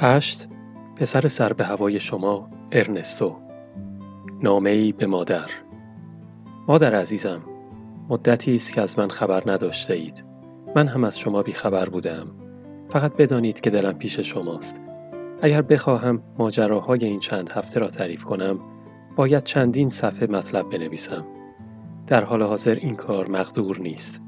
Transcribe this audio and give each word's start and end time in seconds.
هشت 0.00 0.48
پسر 0.96 1.28
سر 1.28 1.52
به 1.52 1.64
هوای 1.64 2.00
شما 2.00 2.50
ارنستو. 2.72 3.36
نامه 4.42 4.70
ای 4.70 4.92
به 4.92 5.06
مادر. 5.06 5.50
مادر 6.68 6.94
عزیزم 6.94 7.40
مدتی 8.08 8.54
است 8.54 8.72
که 8.72 8.80
از 8.80 8.98
من 8.98 9.08
خبر 9.08 9.42
نداشته 9.46 9.94
اید. 9.94 10.24
من 10.76 10.88
هم 10.88 11.04
از 11.04 11.18
شما 11.18 11.42
بیخبر 11.42 11.88
بودم. 11.88 12.26
فقط 12.88 13.16
بدانید 13.16 13.60
که 13.60 13.70
دلم 13.70 13.92
پیش 13.92 14.20
شماست. 14.20 14.82
اگر 15.42 15.62
بخواهم 15.62 16.22
ماجراهای 16.38 17.04
این 17.04 17.20
چند 17.20 17.52
هفته 17.52 17.80
را 17.80 17.88
تعریف 17.88 18.24
کنم 18.24 18.58
باید 19.16 19.42
چندین 19.42 19.88
صفحه 19.88 20.26
مطلب 20.26 20.70
بنویسم. 20.70 21.26
در 22.06 22.24
حال 22.24 22.42
حاضر 22.42 22.74
این 22.74 22.96
کار 22.96 23.28
مقدور 23.28 23.80
نیست. 23.80 24.22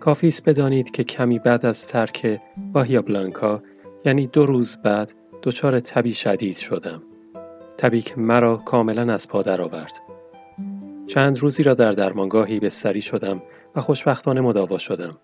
کافی 0.00 0.28
است 0.28 0.48
بدانید 0.48 0.90
که 0.90 1.04
کمی 1.04 1.38
بعد 1.38 1.66
از 1.66 1.88
ترک 1.88 2.40
باهیا 2.72 3.02
بلانکا 3.02 3.62
یعنی 4.04 4.26
دو 4.26 4.46
روز 4.46 4.76
بعد 4.76 5.12
دچار 5.42 5.80
تبی 5.80 6.14
شدید 6.14 6.56
شدم. 6.56 7.02
تبی 7.78 8.00
که 8.00 8.14
مرا 8.16 8.56
کاملا 8.56 9.12
از 9.12 9.28
پا 9.28 9.42
درآورد. 9.42 9.92
چند 11.06 11.38
روزی 11.38 11.62
را 11.62 11.74
در 11.74 11.90
درمانگاهی 11.90 12.60
بستری 12.60 13.00
شدم 13.00 13.42
و 13.76 13.80
خوشبختانه 13.80 14.40
مداوا 14.40 14.78
شدم. 14.78 15.16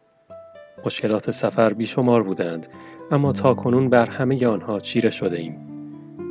مشکلات 0.85 1.31
سفر 1.31 1.73
بیشمار 1.73 2.23
بودند 2.23 2.67
اما 3.11 3.33
تا 3.33 3.55
کنون 3.55 3.89
بر 3.89 4.07
همه 4.07 4.47
آنها 4.47 4.81
چیره 4.81 5.11
شده 5.11 5.37
ایم. 5.37 5.67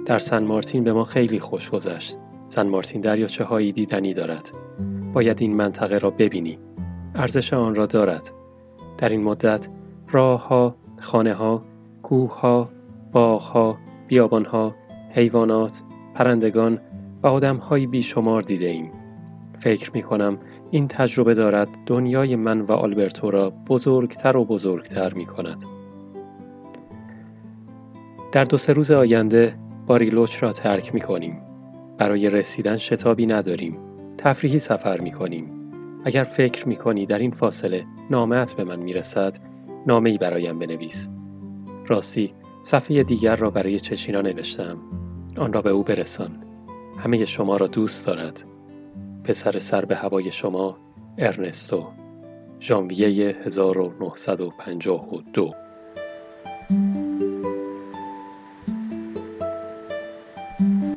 در 0.05 0.19
سن 0.19 0.43
مارتین 0.43 0.83
به 0.83 0.93
ما 0.93 1.03
خیلی 1.03 1.39
خوش 1.39 1.69
گذشت. 1.69 2.17
سن 2.47 2.67
مارتین 2.67 3.01
دریاچه 3.01 3.43
هایی 3.43 3.71
دیدنی 3.71 4.13
دارد. 4.13 4.51
باید 5.13 5.41
این 5.41 5.55
منطقه 5.55 5.97
را 5.97 6.09
ببینی. 6.09 6.59
ارزش 7.15 7.53
آن 7.53 7.75
را 7.75 7.85
دارد. 7.85 8.31
در 8.97 9.09
این 9.09 9.23
مدت 9.23 9.67
راه 10.11 10.47
ها 10.47 10.75
خانه 10.99 11.33
ها 11.33 11.63
کوه 12.09 12.39
ها 12.39 12.69
باغ 13.11 13.41
ها 13.41 13.77
بیابان 14.07 14.45
ها 14.45 14.75
حیوانات 15.09 15.83
پرندگان 16.15 16.79
و 17.23 17.27
آدم 17.27 17.57
های 17.57 17.87
بیشمار 17.87 18.41
دیده 18.41 18.67
ایم 18.67 18.91
فکر 19.59 19.91
می 19.93 20.01
کنم 20.01 20.37
این 20.71 20.87
تجربه 20.87 21.33
دارد 21.33 21.67
دنیای 21.85 22.35
من 22.35 22.61
و 22.61 22.71
آلبرتو 22.71 23.31
را 23.31 23.49
بزرگتر 23.49 24.37
و 24.37 24.45
بزرگتر 24.45 25.13
می 25.13 25.25
کند. 25.25 25.63
در 28.31 28.43
دو 28.43 28.57
سه 28.57 28.73
روز 28.73 28.91
آینده 28.91 29.55
باریلوچ 29.87 30.43
را 30.43 30.51
ترک 30.51 30.93
می 30.93 31.01
کنیم. 31.01 31.41
برای 31.97 32.29
رسیدن 32.29 32.77
شتابی 32.77 33.25
نداریم. 33.25 33.77
تفریحی 34.17 34.59
سفر 34.59 35.01
می 35.01 35.11
کنیم. 35.11 35.71
اگر 36.05 36.23
فکر 36.23 36.67
می 36.67 36.75
کنی 36.75 37.05
در 37.05 37.19
این 37.19 37.31
فاصله 37.31 37.85
نامت 38.09 38.53
به 38.53 38.63
من 38.63 38.79
می 38.79 38.93
رسد 38.93 39.37
نامه 39.87 40.09
ای 40.09 40.17
برایم 40.17 40.59
بنویس. 40.59 41.09
راستی 41.89 42.33
صفحه 42.63 43.03
دیگر 43.03 43.35
را 43.35 43.49
برای 43.49 43.79
چچینا 43.79 44.21
نوشتم. 44.21 44.77
آن 45.37 45.53
را 45.53 45.61
به 45.61 45.69
او 45.69 45.83
برسان. 45.83 46.43
همه 46.97 47.25
شما 47.25 47.55
را 47.55 47.67
دوست 47.67 48.07
دارد. 48.07 48.43
پسر 49.23 49.59
سر 49.59 49.85
به 49.85 49.95
هوای 49.95 50.31
شما 50.31 50.77
ارنستو 51.17 51.87
ژانویه 52.61 53.35
1952 53.45 55.53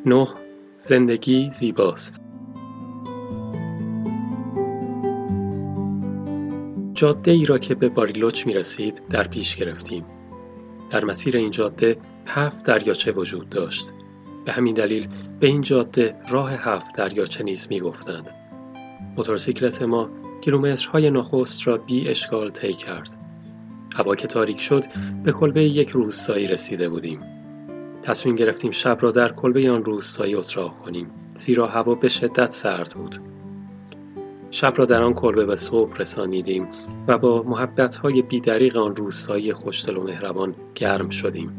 نه 0.07 0.27
زندگی 0.79 1.51
زیباست 1.51 2.23
جاده 6.95 7.31
ای 7.31 7.45
را 7.45 7.59
که 7.59 7.75
به 7.75 7.89
باریلوچ 7.89 8.47
می 8.47 8.55
رسید 8.55 9.03
در 9.11 9.29
پیش 9.29 9.57
گرفتیم 9.57 10.05
در 10.93 11.05
مسیر 11.05 11.37
این 11.37 11.51
جاده 11.51 11.97
هفت 12.27 12.67
دریاچه 12.67 13.13
وجود 13.13 13.49
داشت 13.49 13.93
به 14.45 14.53
همین 14.53 14.75
دلیل 14.75 15.09
به 15.41 15.47
این 15.47 15.63
جاده 15.63 16.15
راه 16.31 16.53
هفت 16.53 16.97
دریاچه 16.97 17.45
نیز 17.45 17.67
می 17.71 17.81
گفتند. 17.81 18.31
موتورسیکلت 19.17 19.83
ما 19.83 20.11
کیلومترهای 20.41 21.11
نخست 21.11 21.69
را 21.69 21.77
بی 21.77 22.09
اشکال 22.09 22.51
طی 22.51 22.75
کرد. 22.75 23.09
هوا 23.97 24.15
که 24.15 24.27
تاریک 24.27 24.61
شد 24.61 24.85
به 25.25 25.33
کلبه 25.33 25.65
یک 25.65 25.91
روستایی 25.91 26.47
رسیده 26.47 26.89
بودیم. 26.89 27.21
تصمیم 28.03 28.37
گرفتیم 28.37 28.71
شب 28.71 28.99
را 29.01 29.11
در 29.11 29.33
کلبه 29.33 29.71
آن 29.71 29.85
روستایی 29.85 30.35
اتراق 30.35 30.79
کنیم 30.85 31.11
زیرا 31.35 31.67
هوا 31.67 31.95
به 31.95 32.09
شدت 32.09 32.53
سرد 32.53 32.93
بود. 32.97 33.21
شب 34.53 34.73
را 34.77 34.85
در 34.85 35.03
آن 35.03 35.15
کلبه 35.15 35.45
به 35.45 35.57
صبح 35.57 35.97
رسانیدیم 35.97 36.69
و 37.09 37.19
با 37.19 37.43
محبت 37.43 37.97
های 37.97 38.23
بیدریق 38.23 38.77
آن 38.77 38.97
روستایی 38.97 39.53
خوشدل 39.53 39.97
و 39.97 40.03
مهربان 40.03 40.55
گرم 40.75 41.09
شدیم. 41.09 41.53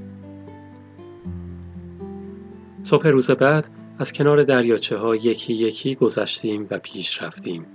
صبح 2.81 3.07
روز 3.07 3.31
بعد 3.31 3.69
از 3.99 4.13
کنار 4.13 4.43
دریاچه 4.43 4.97
ها 4.97 5.15
یکی 5.15 5.53
یکی 5.53 5.95
گذشتیم 5.95 6.67
و 6.71 6.79
پیش 6.79 7.21
رفتیم. 7.21 7.65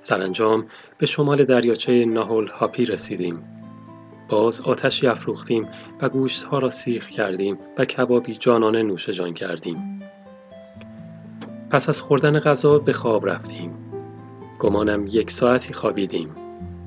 سرانجام 0.00 0.66
به 0.98 1.06
شمال 1.06 1.44
دریاچه 1.44 2.04
ناهول 2.04 2.48
هاپی 2.48 2.84
رسیدیم. 2.84 3.44
باز 4.28 4.60
آتشی 4.60 5.06
افروختیم 5.06 5.68
و 6.00 6.08
گوشت 6.08 6.44
ها 6.44 6.58
را 6.58 6.70
سیخ 6.70 7.08
کردیم 7.08 7.58
و 7.78 7.84
کبابی 7.84 8.34
جانانه 8.34 8.82
نوش 8.82 9.08
جان 9.08 9.34
کردیم. 9.34 10.02
پس 11.70 11.88
از 11.88 12.02
خوردن 12.02 12.38
غذا 12.38 12.78
به 12.78 12.92
خواب 12.92 13.28
رفتیم. 13.28 13.87
گمانم 14.58 15.06
یک 15.06 15.30
ساعتی 15.30 15.72
خوابیدیم. 15.72 16.30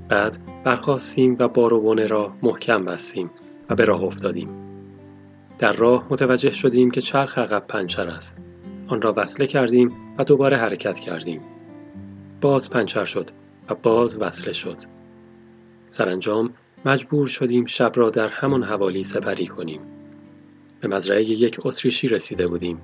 بعد 0.09 0.37
برخواستیم 0.63 1.35
و 1.39 1.47
بار 1.47 2.07
را 2.07 2.33
محکم 2.43 2.85
بستیم 2.85 3.31
و 3.69 3.75
به 3.75 3.85
راه 3.85 4.03
افتادیم. 4.03 4.49
در 5.59 5.73
راه 5.73 6.07
متوجه 6.09 6.51
شدیم 6.51 6.91
که 6.91 7.01
چرخ 7.01 7.37
عقب 7.37 7.67
پنچر 7.67 8.07
است. 8.07 8.41
آن 8.87 9.01
را 9.01 9.13
وصله 9.17 9.47
کردیم 9.47 9.91
و 10.17 10.23
دوباره 10.23 10.57
حرکت 10.57 10.99
کردیم. 10.99 11.41
باز 12.41 12.69
پنچر 12.69 13.03
شد 13.03 13.29
و 13.69 13.75
باز 13.75 14.17
وصله 14.21 14.53
شد. 14.53 14.77
سرانجام 15.87 16.53
مجبور 16.85 17.27
شدیم 17.27 17.65
شب 17.65 17.91
را 17.95 18.09
در 18.09 18.27
همان 18.27 18.63
حوالی 18.63 19.03
سپری 19.03 19.47
کنیم. 19.47 19.81
به 20.79 20.87
مزرعه 20.87 21.23
یک 21.23 21.59
اتریشی 21.65 22.07
رسیده 22.07 22.47
بودیم. 22.47 22.81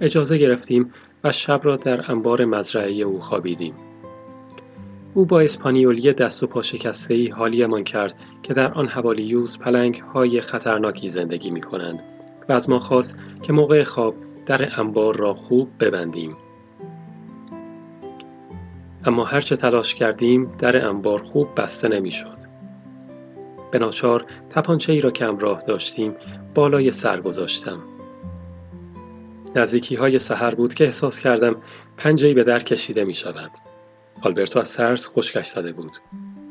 اجازه 0.00 0.38
گرفتیم 0.38 0.92
و 1.24 1.32
شب 1.32 1.60
را 1.62 1.76
در 1.76 2.10
انبار 2.10 2.44
مزرعه 2.44 2.92
او 2.92 3.20
خوابیدیم. 3.20 3.74
او 5.16 5.24
با 5.24 5.40
اسپانیولی 5.40 6.12
دست 6.12 6.42
و 6.42 6.46
پا 6.46 6.62
شکسته 6.62 7.14
ای 7.14 7.28
حالیمان 7.28 7.84
کرد 7.84 8.14
که 8.42 8.54
در 8.54 8.72
آن 8.72 8.88
حوالیوز 8.88 9.58
پلنگ 9.58 10.02
های 10.14 10.40
خطرناکی 10.40 11.08
زندگی 11.08 11.50
می 11.50 11.60
کنند 11.60 12.02
و 12.48 12.52
از 12.52 12.70
ما 12.70 12.78
خواست 12.78 13.18
که 13.42 13.52
موقع 13.52 13.84
خواب 13.84 14.14
در 14.46 14.80
انبار 14.80 15.16
را 15.16 15.34
خوب 15.34 15.68
ببندیم. 15.80 16.36
اما 19.04 19.24
هرچه 19.24 19.56
تلاش 19.56 19.94
کردیم 19.94 20.52
در 20.58 20.86
انبار 20.86 21.22
خوب 21.22 21.48
بسته 21.56 21.88
نمی‌شد. 21.88 22.38
به 23.70 23.78
ناچار 23.78 24.24
تپانچه 24.50 24.92
ای 24.92 25.00
را 25.00 25.10
که 25.10 25.24
همراه 25.24 25.60
داشتیم 25.60 26.14
بالای 26.54 26.90
سر 26.90 27.20
گذاشتم. 27.20 27.78
نزدیکی 29.54 29.94
های 29.94 30.18
سحر 30.18 30.54
بود 30.54 30.74
که 30.74 30.84
احساس 30.84 31.20
کردم 31.20 31.56
پنجهی 31.96 32.34
به 32.34 32.44
در 32.44 32.58
کشیده 32.58 33.04
می 33.04 33.14
شود. 33.14 33.50
آلبرتو 34.22 34.58
از 34.58 34.74
ترس 34.74 35.08
خشکش 35.08 35.46
زده 35.46 35.72
بود. 35.72 35.96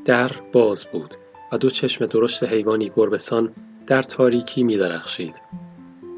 در 0.05 0.31
باز 0.53 0.85
بود 0.85 1.15
و 1.51 1.57
دو 1.57 1.69
چشم 1.69 2.05
درشت 2.05 2.43
حیوانی 2.43 2.91
گربسان 2.95 3.53
در 3.87 4.01
تاریکی 4.01 4.63
می 4.63 4.77
درخشید. 4.77 5.41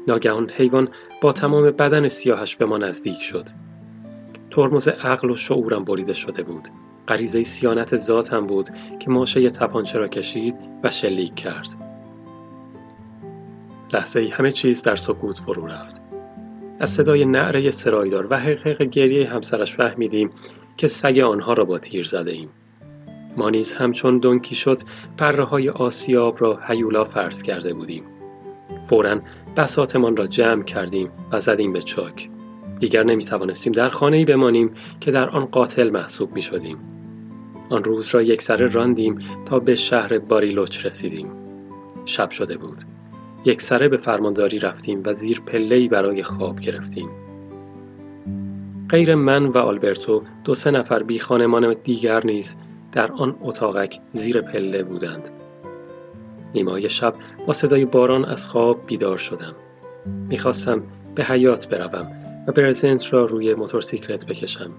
ناگهان 0.08 0.50
حیوان 0.50 0.88
با 1.20 1.32
تمام 1.32 1.70
بدن 1.70 2.08
سیاهش 2.08 2.56
به 2.56 2.66
ما 2.66 2.78
نزدیک 2.78 3.22
شد. 3.22 3.48
ترمز 4.50 4.88
عقل 4.88 5.30
و 5.30 5.36
شعورم 5.36 5.84
بریده 5.84 6.12
شده 6.12 6.42
بود. 6.42 6.68
غریزه 7.08 7.42
سیانت 7.42 7.96
ذات 7.96 8.32
هم 8.32 8.46
بود 8.46 8.68
که 8.98 9.10
ماشه 9.10 9.50
تپانچه 9.50 9.98
را 9.98 10.08
کشید 10.08 10.56
و 10.84 10.90
شلیک 10.90 11.34
کرد. 11.34 11.66
لحظه 13.92 14.20
ای 14.20 14.28
همه 14.28 14.50
چیز 14.50 14.82
در 14.82 14.96
سکوت 14.96 15.38
فرو 15.38 15.66
رفت. 15.66 16.07
از 16.80 16.90
صدای 16.90 17.24
نعره 17.24 17.70
سرایدار 17.70 18.26
و 18.30 18.38
حقیق 18.38 18.82
گریه 18.82 19.28
همسرش 19.28 19.76
فهمیدیم 19.76 20.30
که 20.76 20.88
سگ 20.88 21.18
آنها 21.18 21.52
را 21.52 21.64
با 21.64 21.78
تیر 21.78 22.04
زده 22.04 22.30
ایم. 22.30 22.48
ما 23.36 23.50
نیز 23.50 23.72
همچون 23.72 24.18
دنکی 24.18 24.54
شد 24.54 24.80
پره 25.16 25.44
های 25.44 25.68
آسیاب 25.68 26.36
را 26.40 26.58
هیولا 26.68 27.04
فرض 27.04 27.42
کرده 27.42 27.74
بودیم. 27.74 28.04
فورا 28.88 29.20
بساتمان 29.56 30.16
را 30.16 30.26
جمع 30.26 30.62
کردیم 30.62 31.10
و 31.32 31.40
زدیم 31.40 31.72
به 31.72 31.82
چاک. 31.82 32.28
دیگر 32.78 33.02
نمی 33.02 33.24
توانستیم 33.24 33.72
در 33.72 33.88
خانه 33.88 34.16
ای 34.16 34.24
بمانیم 34.24 34.70
که 35.00 35.10
در 35.10 35.28
آن 35.28 35.44
قاتل 35.44 35.90
محسوب 35.90 36.32
می 36.34 36.42
شدیم. 36.42 36.78
آن 37.70 37.84
روز 37.84 38.14
را 38.14 38.22
یک 38.22 38.42
سره 38.42 38.66
راندیم 38.66 39.18
تا 39.46 39.58
به 39.58 39.74
شهر 39.74 40.18
باریلوچ 40.18 40.86
رسیدیم. 40.86 41.30
شب 42.04 42.30
شده 42.30 42.56
بود. 42.56 42.82
یک 43.44 43.60
سره 43.60 43.88
به 43.88 43.96
فرمانداری 43.96 44.58
رفتیم 44.58 45.02
و 45.06 45.12
زیر 45.12 45.40
پلهی 45.40 45.88
برای 45.88 46.22
خواب 46.22 46.60
گرفتیم. 46.60 47.08
غیر 48.90 49.14
من 49.14 49.46
و 49.46 49.58
آلبرتو 49.58 50.22
دو 50.44 50.54
سه 50.54 50.70
نفر 50.70 51.02
بی 51.02 51.18
خانمان 51.18 51.76
دیگر 51.84 52.26
نیز 52.26 52.56
در 52.92 53.12
آن 53.12 53.36
اتاقک 53.42 54.00
زیر 54.12 54.40
پله 54.40 54.82
بودند. 54.82 55.28
نیمای 56.54 56.88
شب 56.88 57.14
با 57.46 57.52
صدای 57.52 57.84
باران 57.84 58.24
از 58.24 58.48
خواب 58.48 58.86
بیدار 58.86 59.16
شدم 59.16 59.54
می‌خواستم 60.28 60.82
به 61.14 61.24
حیات 61.24 61.68
بروم 61.68 62.12
و 62.46 62.52
برزنت 62.52 63.12
را 63.12 63.24
روی 63.24 63.54
موتورسیکلت 63.54 64.26
بکشم 64.26 64.70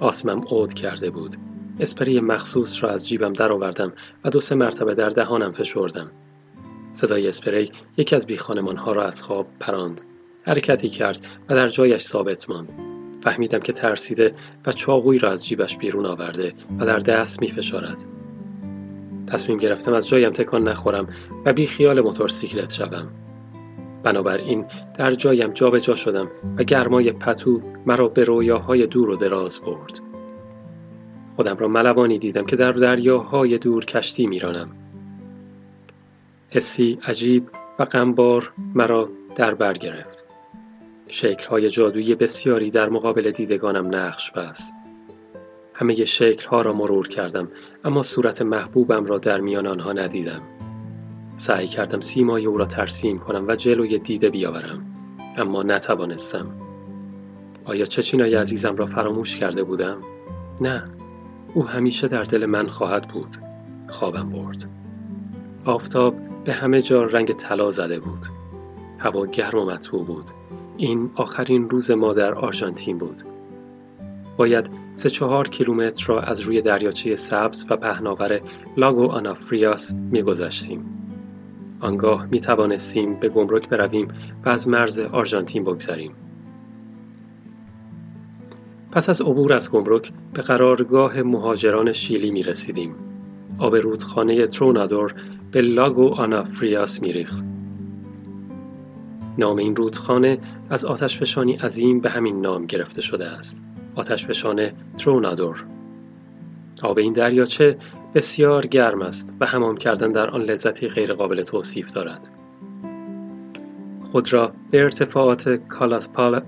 آسمم 0.00 0.44
عود 0.50 0.74
کرده 0.74 1.10
بود 1.10 1.36
اسپری 1.80 2.20
مخصوص 2.20 2.84
را 2.84 2.90
از 2.90 3.08
جیبم 3.08 3.32
درآوردم 3.32 3.92
و 4.24 4.30
دو 4.30 4.40
سه 4.40 4.54
مرتبه 4.54 4.94
در 4.94 5.08
دهانم 5.08 5.52
فشردم 5.52 6.10
صدای 6.94 7.28
اسپری 7.28 7.72
یکی 7.96 8.16
از 8.16 8.26
ها 8.76 8.92
را 8.92 9.06
از 9.06 9.22
خواب 9.22 9.46
پراند 9.60 10.02
حرکتی 10.42 10.88
کرد 10.88 11.26
و 11.48 11.54
در 11.54 11.68
جایش 11.68 12.02
ثابت 12.02 12.50
ماند 12.50 12.68
فهمیدم 13.22 13.58
که 13.58 13.72
ترسیده 13.72 14.34
و 14.66 14.72
چاقویی 14.72 15.18
را 15.18 15.30
از 15.30 15.46
جیبش 15.46 15.76
بیرون 15.76 16.06
آورده 16.06 16.52
و 16.78 16.86
در 16.86 16.98
دست 16.98 17.42
می 17.42 17.48
فشارد. 17.48 18.04
تصمیم 19.26 19.58
گرفتم 19.58 19.92
از 19.92 20.08
جایم 20.08 20.32
تکان 20.32 20.68
نخورم 20.68 21.08
و 21.44 21.52
بی 21.52 21.66
خیال 21.66 22.00
موتورسیکلت 22.00 22.72
شوم. 22.72 23.08
بنابراین 24.02 24.66
در 24.98 25.10
جایم 25.10 25.52
جابجا 25.52 25.78
جا 25.78 25.94
شدم 25.94 26.30
و 26.58 26.62
گرمای 26.62 27.12
پتو 27.12 27.60
مرا 27.86 28.08
به 28.08 28.24
رویاهای 28.24 28.86
دور 28.86 29.10
و 29.10 29.16
دراز 29.16 29.60
برد. 29.60 30.00
خودم 31.36 31.56
را 31.56 31.68
ملوانی 31.68 32.18
دیدم 32.18 32.44
که 32.44 32.56
در 32.56 32.72
دریاهای 32.72 33.58
دور 33.58 33.84
کشتی 33.84 34.26
میرانم. 34.26 34.83
حسی 36.54 36.98
عجیب 37.02 37.48
و 37.78 37.84
غمبار 37.84 38.52
مرا 38.74 39.08
در 39.36 39.54
بر 39.54 39.72
گرفت. 39.72 40.24
شکلهای 41.08 41.70
جادویی 41.70 42.14
بسیاری 42.14 42.70
در 42.70 42.88
مقابل 42.88 43.30
دیدگانم 43.30 43.94
نقش 43.94 44.30
بست. 44.30 44.72
همه 45.74 46.04
شکلها 46.04 46.60
را 46.60 46.72
مرور 46.72 47.08
کردم 47.08 47.48
اما 47.84 48.02
صورت 48.02 48.42
محبوبم 48.42 49.04
را 49.06 49.18
در 49.18 49.40
میان 49.40 49.66
آنها 49.66 49.92
ندیدم. 49.92 50.42
سعی 51.36 51.66
کردم 51.66 52.00
سیمای 52.00 52.46
او 52.46 52.56
را 52.58 52.66
ترسیم 52.66 53.18
کنم 53.18 53.48
و 53.48 53.54
جلوی 53.54 53.98
دیده 53.98 54.30
بیاورم 54.30 54.86
اما 55.36 55.62
نتوانستم. 55.62 56.46
آیا 57.64 57.84
چچینای 57.84 58.34
عزیزم 58.34 58.76
را 58.76 58.86
فراموش 58.86 59.36
کرده 59.36 59.62
بودم؟ 59.62 60.02
نه 60.60 60.84
او 61.54 61.68
همیشه 61.68 62.08
در 62.08 62.24
دل 62.24 62.46
من 62.46 62.66
خواهد 62.66 63.08
بود 63.08 63.36
خوابم 63.88 64.30
برد 64.30 64.64
آفتاب 65.64 66.33
به 66.44 66.52
همه 66.52 66.80
جا 66.80 67.04
رنگ 67.04 67.32
طلا 67.32 67.70
زده 67.70 67.98
بود. 67.98 68.26
هوا 68.98 69.26
گرم 69.26 69.58
و 69.58 69.64
مطبوع 69.64 70.04
بود. 70.04 70.24
این 70.76 71.10
آخرین 71.14 71.70
روز 71.70 71.90
ما 71.90 72.12
در 72.12 72.34
آرژانتین 72.34 72.98
بود. 72.98 73.22
باید 74.36 74.70
سه 74.94 75.10
چهار 75.10 75.48
کیلومتر 75.48 76.04
را 76.06 76.20
از 76.20 76.40
روی 76.40 76.62
دریاچه 76.62 77.14
سبز 77.16 77.66
و 77.70 77.76
پهناور 77.76 78.40
لاگو 78.76 79.06
آنافریاس 79.06 79.94
میگذشتیم. 79.94 80.84
آنگاه 81.80 82.26
می 82.26 82.40
توانستیم 82.40 83.14
به 83.14 83.28
گمرک 83.28 83.68
برویم 83.68 84.08
و 84.44 84.48
از 84.48 84.68
مرز 84.68 85.00
آرژانتین 85.00 85.64
بگذریم. 85.64 86.14
پس 88.92 89.08
از 89.08 89.20
عبور 89.20 89.52
از 89.52 89.72
گمرک 89.72 90.12
به 90.34 90.42
قرارگاه 90.42 91.22
مهاجران 91.22 91.92
شیلی 91.92 92.30
می 92.30 92.42
رسیدیم. 92.42 92.94
آب 93.58 93.76
رودخانه 93.76 94.46
ترونادور 94.46 95.14
به 95.52 95.60
لاگو 95.60 96.08
آنافریاس 96.08 97.02
می 97.02 97.12
ریخت. 97.12 97.44
نام 99.38 99.56
این 99.56 99.76
رودخانه 99.76 100.38
از 100.70 100.84
آتشفشانی 100.84 101.52
عظیم 101.52 102.00
به 102.00 102.10
همین 102.10 102.40
نام 102.40 102.66
گرفته 102.66 103.00
شده 103.00 103.26
است. 103.26 103.62
آتشفشان 103.94 104.70
ترونادور. 104.98 105.64
آب 106.82 106.98
این 106.98 107.12
دریاچه 107.12 107.78
بسیار 108.14 108.66
گرم 108.66 109.02
است 109.02 109.36
و 109.40 109.46
حمام 109.46 109.76
کردن 109.76 110.12
در 110.12 110.30
آن 110.30 110.42
لذتی 110.42 110.88
غیرقابل 110.88 111.42
توصیف 111.42 111.92
دارد. 111.92 112.28
خود 114.12 114.32
را 114.32 114.52
به 114.70 114.82
ارتفاعات 114.82 115.48
کالاتپالا 115.48 116.42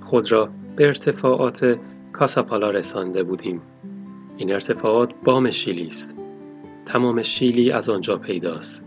خود 0.00 0.32
را 0.32 0.48
به 0.76 0.86
ارتفاعات 0.86 1.78
کاساپالا 2.12 2.70
رسانده 2.70 3.22
بودیم. 3.22 3.62
این 4.36 4.52
ارتفاعات 4.52 5.10
بام 5.24 5.50
شیلی 5.50 5.86
است. 5.86 6.21
تمام 6.86 7.22
شیلی 7.22 7.70
از 7.70 7.90
آنجا 7.90 8.16
پیداست. 8.16 8.84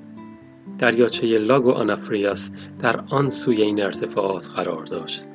دریاچه 0.78 1.38
لاگو 1.38 1.72
آنافریاس 1.72 2.52
در 2.80 3.04
آن 3.10 3.30
سوی 3.30 3.62
این 3.62 3.84
ارتفاعات 3.84 4.50
قرار 4.56 4.84
داشت. 4.84 5.28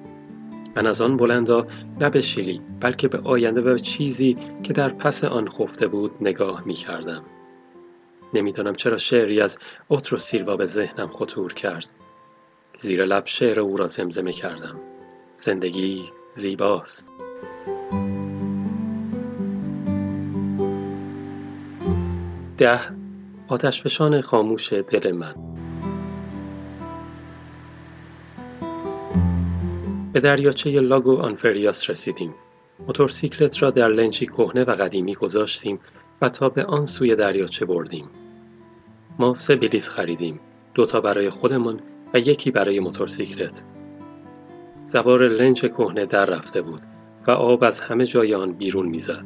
من 0.76 0.86
از 0.86 1.00
آن 1.00 1.16
بلندا 1.16 1.66
نه 2.00 2.10
به 2.10 2.20
شیلی 2.20 2.60
بلکه 2.80 3.08
به 3.08 3.18
آینده 3.18 3.60
و 3.60 3.78
چیزی 3.78 4.36
که 4.62 4.72
در 4.72 4.88
پس 4.88 5.24
آن 5.24 5.48
خفته 5.48 5.86
بود 5.86 6.10
نگاه 6.20 6.62
می 6.66 6.74
کردم. 6.74 7.22
نمی‌دانم 8.34 8.74
چرا 8.74 8.96
شعری 8.96 9.40
از 9.40 9.58
اوترو 9.88 10.18
سیلوا 10.18 10.56
به 10.56 10.66
ذهنم 10.66 11.06
خطور 11.06 11.52
کرد. 11.52 11.90
زیر 12.78 13.04
لب 13.04 13.26
شعر 13.26 13.60
او 13.60 13.76
را 13.76 13.86
زمزمه 13.86 14.32
کردم. 14.32 14.80
زندگی 15.36 16.04
زیباست 16.34 17.12
ده 22.60 22.80
آتشفشان 23.48 24.20
خاموش 24.20 24.72
دل 24.72 25.12
من. 25.12 25.34
به 30.12 30.20
دریاچه 30.20 30.70
لاگو 30.70 31.16
آنفریاس 31.16 31.90
رسیدیم. 31.90 32.34
موتورسیکلت 32.86 33.62
را 33.62 33.70
در 33.70 33.88
لنجی 33.88 34.26
کهنه 34.26 34.64
و 34.64 34.70
قدیمی 34.70 35.14
گذاشتیم 35.14 35.80
و 36.22 36.28
تا 36.28 36.48
به 36.48 36.64
آن 36.64 36.84
سوی 36.84 37.14
دریاچه 37.14 37.64
بردیم. 37.64 38.08
ما 39.18 39.32
سه 39.32 39.56
بلیط 39.56 39.88
خریدیم 39.88 40.40
دوتا 40.74 41.00
برای 41.00 41.30
خودمان 41.30 41.80
و 42.14 42.18
یکی 42.18 42.50
برای 42.50 42.80
موتورسیکلت 42.80 43.62
زوار 44.86 45.28
لنج 45.28 45.60
کهنه 45.60 46.06
در 46.06 46.24
رفته 46.24 46.62
بود 46.62 46.82
و 47.26 47.30
آب 47.30 47.64
از 47.64 47.80
همه 47.80 48.06
جای 48.06 48.34
آن 48.34 48.52
بیرون 48.52 48.86
می‌زد. 48.86 49.24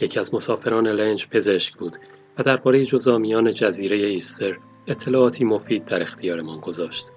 یکی 0.00 0.20
از 0.20 0.34
مسافران 0.34 0.86
لنج 0.86 1.26
پزشک 1.28 1.76
بود 1.76 1.96
و 2.38 2.42
درباره 2.42 2.84
جزامیان 2.84 3.50
جزیره 3.50 3.96
ایستر 3.96 4.58
اطلاعاتی 4.86 5.44
مفید 5.44 5.84
در 5.84 6.02
اختیارمان 6.02 6.60
گذاشت. 6.60 7.12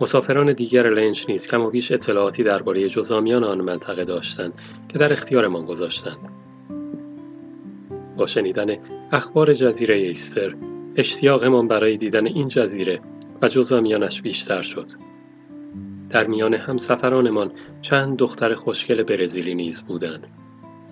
مسافران 0.00 0.52
دیگر 0.52 0.90
لنج 0.90 1.26
نیز 1.28 1.48
کم 1.48 1.60
و 1.60 1.70
بیش 1.70 1.92
اطلاعاتی 1.92 2.42
درباره 2.42 2.88
جزامیان 2.88 3.44
آن 3.44 3.60
منطقه 3.60 4.04
داشتند 4.04 4.52
که 4.88 4.98
در 4.98 5.12
اختیارمان 5.12 5.66
گذاشتند. 5.66 6.18
با 8.16 8.26
شنیدن 8.26 8.76
اخبار 9.12 9.52
جزیره 9.52 9.94
ایستر 9.94 10.54
اشتیاقمان 10.96 11.68
برای 11.68 11.96
دیدن 11.96 12.26
این 12.26 12.48
جزیره 12.48 13.00
و 13.42 13.48
جزامیانش 13.48 14.22
بیشتر 14.22 14.62
شد. 14.62 14.86
در 16.10 16.26
میان 16.26 16.54
همسفرانمان 16.54 17.52
چند 17.80 18.16
دختر 18.16 18.54
خوشگل 18.54 19.02
برزیلی 19.02 19.54
نیز 19.54 19.82
بودند 19.82 20.28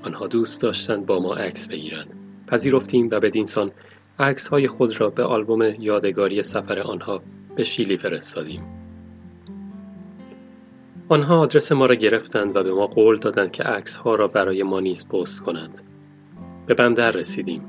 آنها 0.02 0.26
دوست 0.26 0.62
داشتند 0.62 1.06
با 1.06 1.20
ما 1.20 1.34
عکس 1.34 1.68
بگیرند 1.68 2.29
پذیرفتیم 2.50 3.08
و 3.10 3.20
بدینسان 3.20 3.70
عکس 4.18 4.48
های 4.48 4.68
خود 4.68 5.00
را 5.00 5.10
به 5.10 5.22
آلبوم 5.22 5.62
یادگاری 5.62 6.42
سفر 6.42 6.78
آنها 6.78 7.22
به 7.56 7.64
شیلی 7.64 7.96
فرستادیم 7.96 8.62
آنها 11.08 11.38
آدرس 11.38 11.72
ما 11.72 11.86
را 11.86 11.94
گرفتند 11.94 12.56
و 12.56 12.62
به 12.62 12.72
ما 12.72 12.86
قول 12.86 13.16
دادند 13.16 13.52
که 13.52 13.62
عکس 13.62 13.96
ها 13.96 14.14
را 14.14 14.28
برای 14.28 14.62
ما 14.62 14.80
نیز 14.80 15.08
پست 15.08 15.44
کنند 15.44 15.80
به 16.66 16.74
بندر 16.74 17.10
رسیدیم 17.10 17.62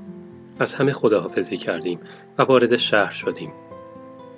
از 0.60 0.76
همه 0.76 0.92
خداحافظی 0.92 1.58
کردیم 1.58 2.00
و 2.38 2.44
وارد 2.44 2.78
شهر 2.78 3.12
شدیم 3.12 3.52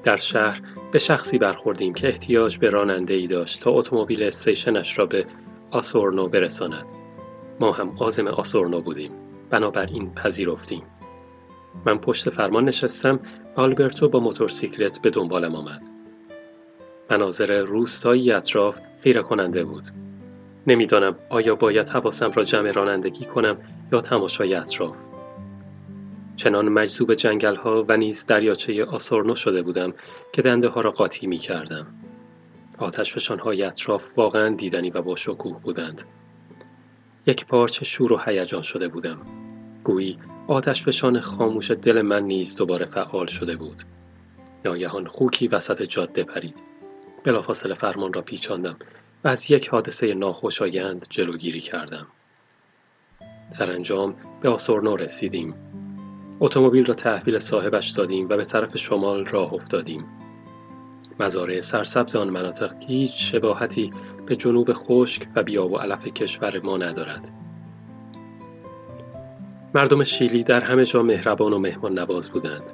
در 0.04 0.16
شهر 0.16 0.62
به 0.92 1.00
شخصی 1.00 1.38
برخوردیم 1.38 1.94
که 1.94 2.08
احتیاج 2.08 2.58
به 2.58 2.70
راننده 2.70 3.14
ای 3.14 3.28
داشت 3.28 3.64
تا 3.64 3.72
اتومبیل 3.72 4.24
استیشنش 4.24 5.00
را 5.00 5.06
به 5.06 5.26
آسورنو 5.72 6.28
برساند. 6.28 6.86
ما 7.60 7.72
هم 7.72 7.96
آزم 8.00 8.28
آسورنو 8.28 8.82
بودیم. 8.82 9.12
بنابراین 9.54 10.14
پذیرفتیم. 10.14 10.84
من 11.86 11.98
پشت 11.98 12.30
فرمان 12.30 12.66
نشستم 12.66 13.20
آلبرتو 13.56 14.10
با 14.10 14.20
موتورسیکلت 14.20 15.02
به 15.02 15.10
دنبالم 15.10 15.56
آمد. 15.56 15.86
مناظر 17.12 17.62
روستایی 17.62 18.32
اطراف 18.32 18.80
خیره 19.04 19.22
کننده 19.22 19.64
بود. 19.64 19.88
نمی‌دانم 20.68 21.16
آیا 21.30 21.56
باید 21.56 21.90
حواسم 21.90 22.32
را 22.32 22.44
جمع 22.44 22.72
رانندگی 22.72 23.26
کنم 23.26 23.58
یا 23.92 24.02
تماشای 24.02 24.54
اطراف. 24.54 24.96
چنان 26.36 26.70
مجذوب 26.70 27.14
جنگل 27.14 27.56
ها 27.56 27.86
و 27.88 27.98
نیز 27.98 28.26
دریاچه 28.26 28.86
آسورنو 28.86 29.36
شده 29.36 29.62
بودم 29.62 29.94
که 30.32 30.42
دنده 30.42 30.68
ها 30.68 30.82
را 30.82 30.92
قاطی 30.92 31.28
می 31.28 31.38
کردم. 31.38 31.88
آتش 32.78 33.32
های 33.32 33.64
اطراف 33.64 34.04
واقعا 34.18 34.56
دیدنی 34.56 34.90
و 34.90 35.02
با 35.02 35.16
شکوه 35.16 35.60
بودند. 35.60 36.02
یک 37.26 37.46
پارچه 37.46 37.86
شور 37.86 38.14
و 38.14 38.18
هیجان 38.26 38.62
شده 38.62 38.88
بودم. 38.88 39.22
گویی 39.84 40.20
آتش 40.48 41.04
خاموش 41.22 41.72
دل 41.72 42.02
من 42.02 42.24
نیز 42.24 42.56
دوباره 42.56 42.86
فعال 42.86 43.26
شده 43.26 43.56
بود. 43.56 43.84
ناگهان 44.66 45.08
خوکی 45.08 45.48
وسط 45.48 45.82
جاده 45.82 46.24
پرید. 46.24 46.62
بلافاصله 47.24 47.74
فرمان 47.74 48.14
را 48.14 48.22
پیچاندم 48.22 48.78
و 49.24 49.28
از 49.28 49.52
یک 49.52 49.68
حادثه 49.68 50.14
ناخوشایند 50.14 51.08
جلوگیری 51.10 51.60
کردم. 51.60 52.08
سرانجام 53.52 54.16
به 54.42 54.50
آسورنو 54.50 54.96
رسیدیم 54.96 55.54
اتومبیل 56.40 56.86
را 56.86 56.94
تحویل 56.94 57.40
صاحبش 57.40 57.90
دادیم 57.90 58.26
و 58.30 58.38
به 58.38 58.46
طرف 58.46 58.78
شمال 58.78 59.26
راه 59.26 59.54
افتادیم. 59.54 60.06
مزارع 61.20 61.60
سرسبز 61.60 62.16
آن 62.16 62.30
مناطق 62.30 62.74
هیچ 62.88 63.32
شباهتی 63.32 63.92
به 64.26 64.36
جنوب 64.36 64.74
خشک 64.74 65.28
و 65.36 65.44
بیاب 65.44 65.72
و 65.72 65.78
علف 65.78 66.08
کشور 66.08 66.60
ما 66.60 66.78
ندارد. 66.78 67.30
مردم 69.76 70.04
شیلی 70.04 70.44
در 70.44 70.60
همه 70.60 70.86
جا 70.86 71.04
مهربان 71.04 71.54
و 71.54 71.60
مهمان 71.60 72.00
نواز 72.00 72.32
بودند. 72.32 72.72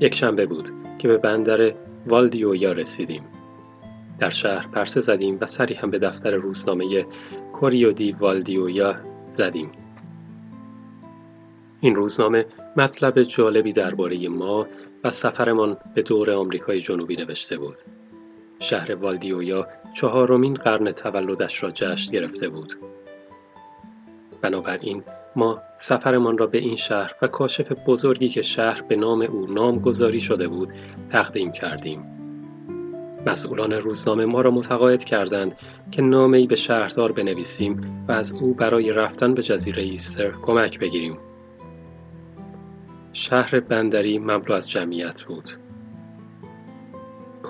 یک 0.00 0.14
شنبه 0.14 0.46
بود 0.46 0.70
که 0.98 1.08
به 1.08 1.16
بندر 1.16 1.74
والدیویا 2.06 2.72
رسیدیم. 2.72 3.22
در 4.18 4.30
شهر 4.30 4.66
پرسه 4.66 5.00
زدیم 5.00 5.38
و 5.40 5.46
سری 5.46 5.74
هم 5.74 5.90
به 5.90 5.98
دفتر 5.98 6.30
روزنامه 6.30 7.06
کوریو 7.52 7.92
دی 7.92 8.12
والدیویا 8.12 8.96
زدیم. 9.32 9.70
این 11.80 11.94
روزنامه 11.96 12.46
مطلب 12.76 13.22
جالبی 13.22 13.72
درباره 13.72 14.28
ما 14.28 14.66
و 15.04 15.10
سفرمان 15.10 15.76
به 15.94 16.02
دور 16.02 16.30
آمریکای 16.30 16.80
جنوبی 16.80 17.16
نوشته 17.16 17.56
بود. 17.56 17.76
شهر 18.60 18.94
والدیویا 18.94 19.66
چهارمین 19.94 20.54
قرن 20.54 20.92
تولدش 20.92 21.62
را 21.62 21.70
جشن 21.70 22.12
گرفته 22.12 22.48
بود. 22.48 22.78
بنابراین 24.42 25.04
ما 25.36 25.62
سفرمان 25.76 26.38
را 26.38 26.46
به 26.46 26.58
این 26.58 26.76
شهر 26.76 27.14
و 27.22 27.26
کاشف 27.26 27.72
بزرگی 27.86 28.28
که 28.28 28.42
شهر 28.42 28.82
به 28.82 28.96
نام 28.96 29.22
او 29.22 29.46
نامگذاری 29.46 30.20
شده 30.20 30.48
بود 30.48 30.72
تقدیم 31.10 31.52
کردیم. 31.52 32.20
مسئولان 33.26 33.72
روزنامه 33.72 34.24
ما 34.24 34.40
را 34.40 34.50
متقاعد 34.50 35.04
کردند 35.04 35.56
که 35.90 36.02
ای 36.02 36.46
به 36.46 36.56
شهردار 36.56 37.12
بنویسیم 37.12 38.04
و 38.08 38.12
از 38.12 38.32
او 38.32 38.54
برای 38.54 38.92
رفتن 38.92 39.34
به 39.34 39.42
جزیره 39.42 39.82
ایستر 39.82 40.30
کمک 40.30 40.78
بگیریم. 40.78 41.18
شهر 43.12 43.60
بندری 43.60 44.18
مملو 44.18 44.52
از 44.52 44.70
جمعیت 44.70 45.22
بود. 45.22 45.50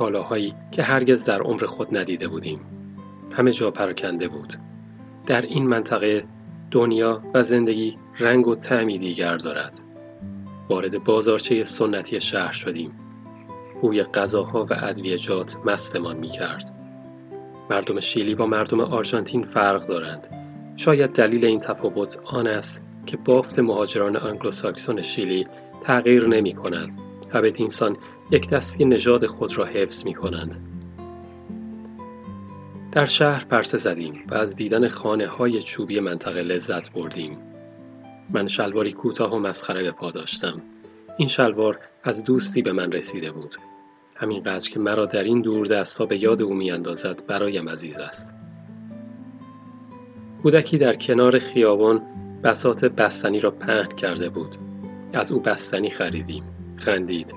کالاهایی 0.00 0.54
که 0.70 0.82
هرگز 0.82 1.24
در 1.24 1.42
عمر 1.42 1.64
خود 1.66 1.96
ندیده 1.96 2.28
بودیم. 2.28 2.60
همه 3.32 3.50
جا 3.52 3.70
پراکنده 3.70 4.28
بود. 4.28 4.54
در 5.26 5.42
این 5.42 5.66
منطقه 5.66 6.24
دنیا 6.70 7.22
و 7.34 7.42
زندگی 7.42 7.96
رنگ 8.18 8.48
و 8.48 8.54
تعمی 8.54 8.98
دیگر 8.98 9.36
دارد. 9.36 9.78
وارد 10.68 11.04
بازارچه 11.04 11.64
سنتی 11.64 12.20
شهر 12.20 12.52
شدیم. 12.52 12.92
بوی 13.82 14.02
غذاها 14.02 14.66
و 14.70 14.74
ادویجات 14.82 15.56
مستمان 15.64 16.16
می 16.16 16.28
کرد. 16.28 16.70
مردم 17.70 18.00
شیلی 18.00 18.34
با 18.34 18.46
مردم 18.46 18.80
آرژانتین 18.80 19.42
فرق 19.42 19.86
دارند. 19.86 20.28
شاید 20.76 21.12
دلیل 21.12 21.44
این 21.44 21.60
تفاوت 21.60 22.18
آن 22.24 22.46
است 22.46 22.84
که 23.06 23.16
بافت 23.16 23.58
مهاجران 23.58 24.16
انگلوساکسون 24.16 25.02
شیلی 25.02 25.46
تغییر 25.82 26.26
نمی 26.26 26.52
کند 26.52 27.09
و 27.34 27.42
به 27.42 27.50
دینسان 27.50 27.96
یک 28.30 28.50
دستی 28.50 28.84
نژاد 28.84 29.26
خود 29.26 29.58
را 29.58 29.64
حفظ 29.64 30.04
می 30.04 30.14
کنند. 30.14 30.56
در 32.92 33.04
شهر 33.04 33.44
پرسه 33.44 33.78
زدیم 33.78 34.22
و 34.30 34.34
از 34.34 34.56
دیدن 34.56 34.88
خانه 34.88 35.26
های 35.26 35.62
چوبی 35.62 36.00
منطقه 36.00 36.42
لذت 36.42 36.92
بردیم. 36.92 37.38
من 38.30 38.46
شلواری 38.46 38.92
کوتاه 38.92 39.34
و 39.34 39.38
مسخره 39.38 39.82
به 39.82 39.92
پا 39.92 40.10
داشتم. 40.10 40.62
این 41.16 41.28
شلوار 41.28 41.78
از 42.04 42.24
دوستی 42.24 42.62
به 42.62 42.72
من 42.72 42.92
رسیده 42.92 43.30
بود. 43.30 43.56
همینقدر 44.14 44.70
که 44.70 44.78
مرا 44.78 45.06
در 45.06 45.24
این 45.24 45.40
دور 45.40 45.66
دستا 45.66 46.06
به 46.06 46.22
یاد 46.22 46.42
او 46.42 46.54
میاندازد 46.54 47.26
برایم 47.26 47.68
عزیز 47.68 47.98
است. 47.98 48.34
کودکی 50.42 50.78
در 50.78 50.94
کنار 50.94 51.38
خیابان 51.38 52.02
بسات 52.44 52.84
بستنی 52.84 53.40
را 53.40 53.50
پهن 53.50 53.96
کرده 53.96 54.28
بود. 54.28 54.56
از 55.12 55.32
او 55.32 55.40
بستنی 55.40 55.90
خریدیم. 55.90 56.44
خندید. 56.80 57.34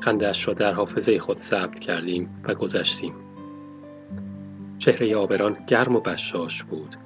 خندش 0.00 0.48
را 0.48 0.54
در 0.54 0.72
حافظه 0.72 1.18
خود 1.18 1.38
ثبت 1.38 1.78
کردیم 1.78 2.42
و 2.44 2.54
گذشتیم. 2.54 3.14
چهره 4.78 5.16
آبران 5.16 5.56
گرم 5.66 5.96
و 5.96 6.00
بشاش 6.00 6.62
بود. 6.62 6.96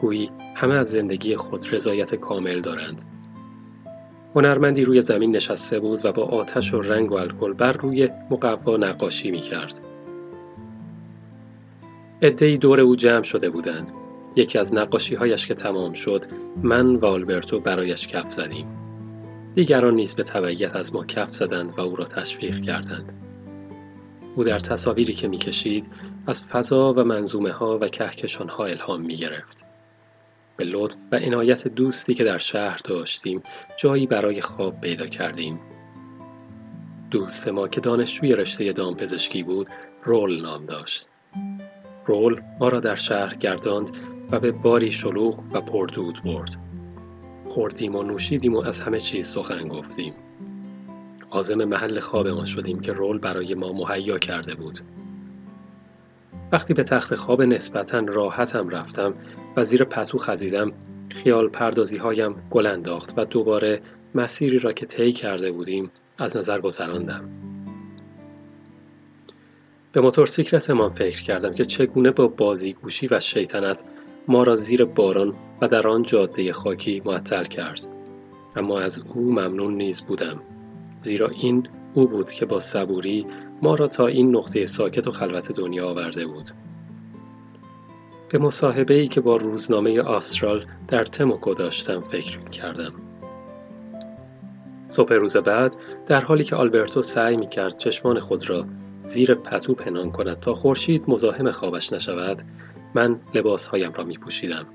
گویی 0.00 0.30
همه 0.54 0.74
از 0.74 0.90
زندگی 0.90 1.34
خود 1.34 1.74
رضایت 1.74 2.14
کامل 2.14 2.60
دارند. 2.60 3.02
هنرمندی 4.36 4.84
روی 4.84 5.02
زمین 5.02 5.36
نشسته 5.36 5.80
بود 5.80 6.04
و 6.04 6.12
با 6.12 6.22
آتش 6.22 6.74
و 6.74 6.80
رنگ 6.80 7.12
و 7.12 7.14
الکل 7.14 7.52
بر 7.52 7.72
روی 7.72 8.08
مقوا 8.30 8.76
نقاشی 8.76 9.30
می 9.30 9.40
کرد. 9.40 9.80
ادهی 12.22 12.58
دور 12.58 12.80
او 12.80 12.96
جمع 12.96 13.22
شده 13.22 13.50
بودند. 13.50 13.92
یکی 14.36 14.58
از 14.58 14.74
نقاشی 14.74 15.14
هایش 15.14 15.46
که 15.46 15.54
تمام 15.54 15.92
شد 15.92 16.24
من 16.62 16.96
و 16.96 17.06
آلبرتو 17.06 17.60
برایش 17.60 18.06
کف 18.06 18.28
زدیم. 18.28 18.83
دیگران 19.54 19.94
نیز 19.94 20.14
به 20.14 20.22
تبعیت 20.22 20.76
از 20.76 20.94
ما 20.94 21.04
کف 21.04 21.30
زدند 21.30 21.78
و 21.78 21.80
او 21.80 21.96
را 21.96 22.04
تشویق 22.04 22.60
کردند. 22.60 23.12
او 24.36 24.44
در 24.44 24.58
تصاویری 24.58 25.12
که 25.12 25.28
می‌کشید 25.28 25.86
از 26.26 26.44
فضا 26.44 26.92
و 26.92 27.04
منظومه 27.04 27.52
ها 27.52 27.78
و 27.78 27.88
کهکشان 27.88 28.48
ها 28.48 28.64
الهام 28.64 29.00
می 29.00 29.16
گرفت. 29.16 29.64
به 30.56 30.64
لطف 30.64 30.96
و 31.12 31.16
عنایت 31.16 31.68
دوستی 31.68 32.14
که 32.14 32.24
در 32.24 32.38
شهر 32.38 32.80
داشتیم 32.84 33.42
جایی 33.76 34.06
برای 34.06 34.40
خواب 34.40 34.80
پیدا 34.80 35.06
کردیم. 35.06 35.60
دوست 37.10 37.48
ما 37.48 37.68
که 37.68 37.80
دانشجوی 37.80 38.34
رشته 38.34 38.72
دامپزشکی 38.72 39.42
بود 39.42 39.68
رول 40.04 40.42
نام 40.42 40.66
داشت. 40.66 41.08
رول 42.06 42.40
ما 42.60 42.68
را 42.68 42.80
در 42.80 42.94
شهر 42.94 43.34
گرداند 43.34 43.96
و 44.30 44.40
به 44.40 44.52
باری 44.52 44.90
شلوغ 44.90 45.44
و 45.52 45.60
پردود 45.60 46.22
برد. 46.24 46.73
خوردیم 47.54 47.96
و 47.96 48.02
نوشیدیم 48.02 48.54
و 48.54 48.66
از 48.66 48.80
همه 48.80 49.00
چیز 49.00 49.26
سخن 49.26 49.68
گفتیم. 49.68 50.14
عازم 51.30 51.64
محل 51.64 52.00
خواب 52.00 52.28
ما 52.28 52.44
شدیم 52.44 52.80
که 52.80 52.92
رول 52.92 53.18
برای 53.18 53.54
ما 53.54 53.72
مهیا 53.72 54.18
کرده 54.18 54.54
بود. 54.54 54.80
وقتی 56.52 56.74
به 56.74 56.82
تخت 56.82 57.14
خواب 57.14 57.42
نسبتا 57.42 57.98
راحتم 57.98 58.68
رفتم 58.68 59.14
و 59.56 59.64
زیر 59.64 59.84
پتو 59.84 60.18
خزیدم 60.18 60.72
خیال 61.08 61.48
پردازی 61.48 61.98
هایم 61.98 62.34
گل 62.50 62.66
انداخت 62.66 63.18
و 63.18 63.24
دوباره 63.24 63.82
مسیری 64.14 64.58
را 64.58 64.72
که 64.72 64.86
طی 64.86 65.12
کرده 65.12 65.52
بودیم 65.52 65.90
از 66.18 66.36
نظر 66.36 66.60
گذراندم. 66.60 67.28
به 69.92 70.00
موتورسیکلتمان 70.00 70.94
فکر 70.94 71.22
کردم 71.22 71.54
که 71.54 71.64
چگونه 71.64 72.10
با 72.10 72.28
بازیگوشی 72.28 73.08
و 73.10 73.20
شیطنت 73.20 73.84
ما 74.28 74.42
را 74.42 74.54
زیر 74.54 74.84
باران 74.84 75.34
و 75.60 75.68
در 75.68 75.88
آن 75.88 76.02
جاده 76.02 76.52
خاکی 76.52 77.02
معطل 77.04 77.44
کرد. 77.44 77.86
اما 78.56 78.80
از 78.80 79.02
او 79.14 79.32
ممنون 79.32 79.76
نیز 79.76 80.02
بودم. 80.02 80.40
زیرا 81.00 81.28
این 81.28 81.68
او 81.94 82.08
بود 82.08 82.32
که 82.32 82.46
با 82.46 82.60
صبوری 82.60 83.26
ما 83.62 83.74
را 83.74 83.88
تا 83.88 84.06
این 84.06 84.36
نقطه 84.36 84.66
ساکت 84.66 85.06
و 85.06 85.10
خلوت 85.10 85.52
دنیا 85.52 85.88
آورده 85.88 86.26
بود. 86.26 86.50
به 88.30 88.38
مصاحبه 88.38 88.94
ای 88.94 89.06
که 89.06 89.20
با 89.20 89.36
روزنامه 89.36 90.02
آسترال 90.02 90.66
در 90.88 91.04
تموکو 91.04 91.54
داشتم 91.54 92.00
فکر 92.00 92.38
کردم. 92.38 92.92
صبح 94.88 95.14
روز 95.14 95.36
بعد 95.36 95.76
در 96.06 96.20
حالی 96.20 96.44
که 96.44 96.56
آلبرتو 96.56 97.02
سعی 97.02 97.36
می 97.36 97.48
کرد 97.48 97.76
چشمان 97.78 98.18
خود 98.18 98.50
را 98.50 98.66
زیر 99.04 99.34
پتو 99.34 99.74
پنهان 99.74 100.10
کند 100.10 100.40
تا 100.40 100.54
خورشید 100.54 101.04
مزاحم 101.08 101.50
خوابش 101.50 101.92
نشود 101.92 102.42
من 102.94 103.20
لباسهایم 103.34 103.92
را 103.92 104.04
می 104.04 104.18
پوشیدم. 104.18 104.66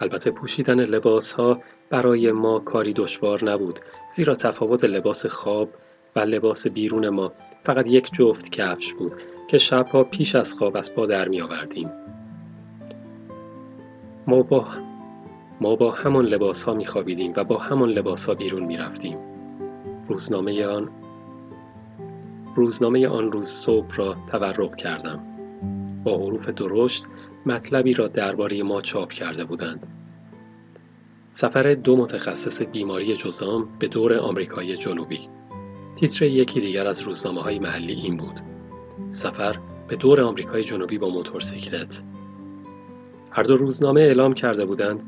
البته 0.00 0.30
پوشیدن 0.30 0.80
لباس 0.80 1.32
ها 1.32 1.60
برای 1.90 2.32
ما 2.32 2.58
کاری 2.58 2.92
دشوار 2.92 3.44
نبود 3.44 3.80
زیرا 4.10 4.34
تفاوت 4.34 4.84
لباس 4.84 5.26
خواب 5.26 5.68
و 6.16 6.20
لباس 6.20 6.66
بیرون 6.66 7.08
ما 7.08 7.32
فقط 7.64 7.86
یک 7.86 8.12
جفت 8.12 8.48
کفش 8.48 8.92
بود 8.92 9.14
که 9.48 9.58
شبها 9.58 10.04
پیش 10.04 10.34
از 10.34 10.54
خواب 10.54 10.76
از 10.76 10.94
پا 10.94 11.06
در 11.06 11.28
می 11.28 11.40
آوردیم. 11.40 11.90
ما 14.26 14.42
با 14.42 14.66
ما 15.60 15.76
با 15.76 15.90
همان 15.90 16.24
لباس 16.24 16.64
ها 16.64 16.74
می 16.74 16.84
خوابیدیم 16.84 17.32
و 17.36 17.44
با 17.44 17.58
همان 17.58 17.88
لباس 17.88 18.26
ها 18.26 18.34
بیرون 18.34 18.62
می 18.62 18.76
رفتیم. 18.76 19.18
روزنامه 20.08 20.66
آن 20.66 20.90
روزنامه 22.56 23.08
آن 23.08 23.32
روز 23.32 23.48
صبح 23.48 23.96
را 23.96 24.16
تورق 24.30 24.76
کردم. 24.76 25.31
با 26.04 26.18
حروف 26.18 26.48
درشت 26.48 27.06
مطلبی 27.46 27.94
را 27.94 28.08
درباره 28.08 28.62
ما 28.62 28.80
چاپ 28.80 29.12
کرده 29.12 29.44
بودند. 29.44 29.86
سفر 31.32 31.74
دو 31.74 31.96
متخصص 31.96 32.62
بیماری 32.62 33.16
جزام 33.16 33.68
به 33.78 33.88
دور 33.88 34.18
آمریکای 34.18 34.76
جنوبی. 34.76 35.28
تیتر 35.94 36.24
یکی 36.24 36.60
دیگر 36.60 36.86
از 36.86 37.00
روزنامه 37.00 37.42
های 37.42 37.58
محلی 37.58 37.92
این 37.92 38.16
بود. 38.16 38.40
سفر 39.10 39.56
به 39.88 39.96
دور 39.96 40.20
آمریکای 40.20 40.64
جنوبی 40.64 40.98
با 40.98 41.08
موتورسیکلت. 41.08 42.02
هر 43.30 43.42
دو 43.42 43.56
روزنامه 43.56 44.00
اعلام 44.00 44.32
کرده 44.32 44.64
بودند 44.64 45.00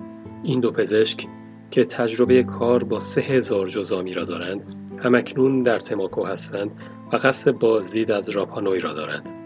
این 0.42 0.60
دو 0.60 0.70
پزشک 0.70 1.26
که 1.70 1.84
تجربه 1.84 2.42
کار 2.42 2.84
با 2.84 3.00
سه 3.00 3.20
هزار 3.20 3.68
جزامی 3.68 4.14
را 4.14 4.24
دارند 4.24 4.62
همکنون 5.02 5.62
در 5.62 5.78
تماکو 5.78 6.24
هستند 6.24 6.70
و 7.12 7.16
قصد 7.16 7.50
بازدید 7.50 8.10
از 8.10 8.28
راپانوی 8.28 8.78
را 8.78 8.92
دارند. 8.92 9.43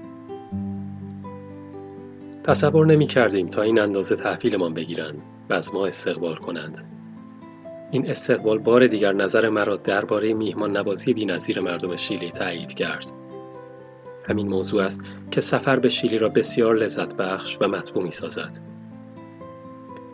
تصور 2.49 2.87
نمی 2.87 3.07
کردیم 3.07 3.49
تا 3.49 3.63
این 3.63 3.81
اندازه 3.81 4.17
تحویلمان 4.17 4.75
بگیرند 4.75 5.23
و 5.51 5.55
از 5.55 5.75
ما 5.75 5.87
استقبال 5.87 6.37
کنند 6.37 6.85
این 7.91 8.11
استقبال 8.11 8.59
بار 8.59 8.87
دیگر 8.87 9.13
نظر 9.13 9.49
مرا 9.49 9.77
درباره 9.77 10.35
میهمان 10.35 10.77
نوازی 10.77 11.15
بینظیر 11.15 11.61
مردم 11.61 11.97
شیلی 11.97 12.31
تایید 12.31 12.75
کرد 12.75 13.07
همین 14.29 14.49
موضوع 14.49 14.83
است 14.83 15.03
که 15.31 15.41
سفر 15.41 15.79
به 15.79 15.89
شیلی 15.89 16.19
را 16.19 16.29
بسیار 16.29 16.77
لذت 16.77 17.17
بخش 17.17 17.59
و 17.61 17.69
مطبوع 17.69 18.03
می 18.03 18.11
سازد. 18.11 18.59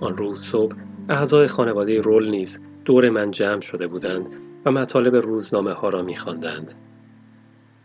آن 0.00 0.16
روز 0.16 0.40
صبح 0.40 0.76
اعضای 1.08 1.46
خانواده 1.46 2.00
رول 2.00 2.30
نیز 2.30 2.60
دور 2.84 3.10
من 3.10 3.30
جمع 3.30 3.60
شده 3.60 3.86
بودند 3.86 4.26
و 4.64 4.70
مطالب 4.70 5.16
روزنامه 5.16 5.72
ها 5.72 5.88
را 5.88 6.02
می 6.02 6.14
خواندند. 6.14 6.74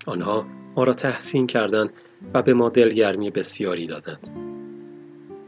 آنها 0.07 0.45
ما 0.75 0.83
را 0.83 0.93
تحسین 0.93 1.47
کردند 1.47 1.89
و 2.33 2.41
به 2.41 2.53
ما 2.53 2.69
دلگرمی 2.69 3.29
بسیاری 3.29 3.87
دادند. 3.87 4.29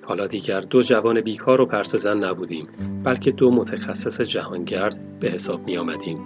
حالا 0.02 0.28
دیگر 0.28 0.62
دو 0.62 0.82
جوان 0.82 1.22
بیکار 1.22 1.62
و 1.62 1.66
پرسزن 1.66 2.24
نبودیم 2.24 2.68
بلکه 3.04 3.32
دو 3.32 3.52
متخصص 3.52 4.22
جهانگرد 4.22 5.20
به 5.20 5.30
حساب 5.30 5.66
می 5.66 5.78
آمدیم. 5.78 6.20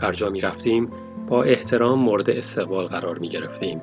هر 0.00 0.12
جا 0.12 0.30
می 0.30 0.40
رفتیم 0.40 0.90
با 1.28 1.42
احترام 1.42 1.98
مورد 1.98 2.30
استقبال 2.30 2.86
قرار 2.86 3.18
می 3.18 3.28
گرفتیم. 3.28 3.80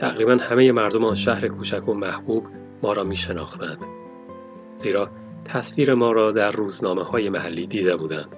تقریبا 0.00 0.36
همه 0.36 0.72
مردم 0.72 1.04
آن 1.04 1.14
شهر 1.14 1.48
کوچک 1.48 1.88
و 1.88 1.94
محبوب 1.94 2.46
ما 2.82 2.92
را 2.92 3.04
می 3.04 3.16
شناختند. 3.16 3.84
زیرا 4.76 5.10
تصویر 5.44 5.94
ما 5.94 6.12
را 6.12 6.32
در 6.32 6.50
روزنامه 6.50 7.02
های 7.02 7.28
محلی 7.28 7.66
دیده 7.66 7.96
بودند. 7.96 8.28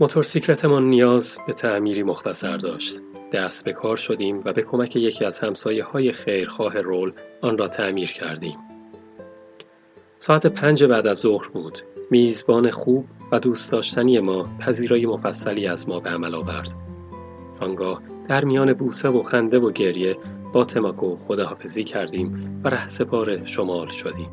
موتورسیکلتمان 0.00 0.84
نیاز 0.84 1.38
به 1.46 1.52
تعمیری 1.52 2.02
مختصر 2.02 2.56
داشت. 2.56 3.00
دست 3.32 3.64
به 3.64 3.72
کار 3.72 3.96
شدیم 3.96 4.40
و 4.44 4.52
به 4.52 4.62
کمک 4.62 4.96
یکی 4.96 5.24
از 5.24 5.40
همسایه 5.40 5.84
های 5.84 6.12
خیرخواه 6.12 6.80
رول 6.80 7.12
آن 7.40 7.58
را 7.58 7.68
تعمیر 7.68 8.10
کردیم. 8.10 8.58
ساعت 10.18 10.46
پنج 10.46 10.84
بعد 10.84 11.06
از 11.06 11.18
ظهر 11.18 11.48
بود. 11.48 11.78
میزبان 12.10 12.70
خوب 12.70 13.04
و 13.32 13.38
دوست 13.38 13.72
داشتنی 13.72 14.18
ما 14.18 14.48
پذیرای 14.60 15.06
مفصلی 15.06 15.66
از 15.66 15.88
ما 15.88 16.00
به 16.00 16.10
عمل 16.10 16.34
آورد. 16.34 16.70
آنگاه 17.60 18.02
در 18.28 18.44
میان 18.44 18.72
بوسه 18.72 19.08
و 19.08 19.22
خنده 19.22 19.58
و 19.58 19.70
گریه 19.70 20.16
با 20.52 20.64
تماکو 20.64 21.16
خداحافظی 21.16 21.84
کردیم 21.84 22.60
و 22.64 22.68
ره 22.68 22.88
سپار 22.88 23.46
شمال 23.46 23.88
شدیم. 23.88 24.30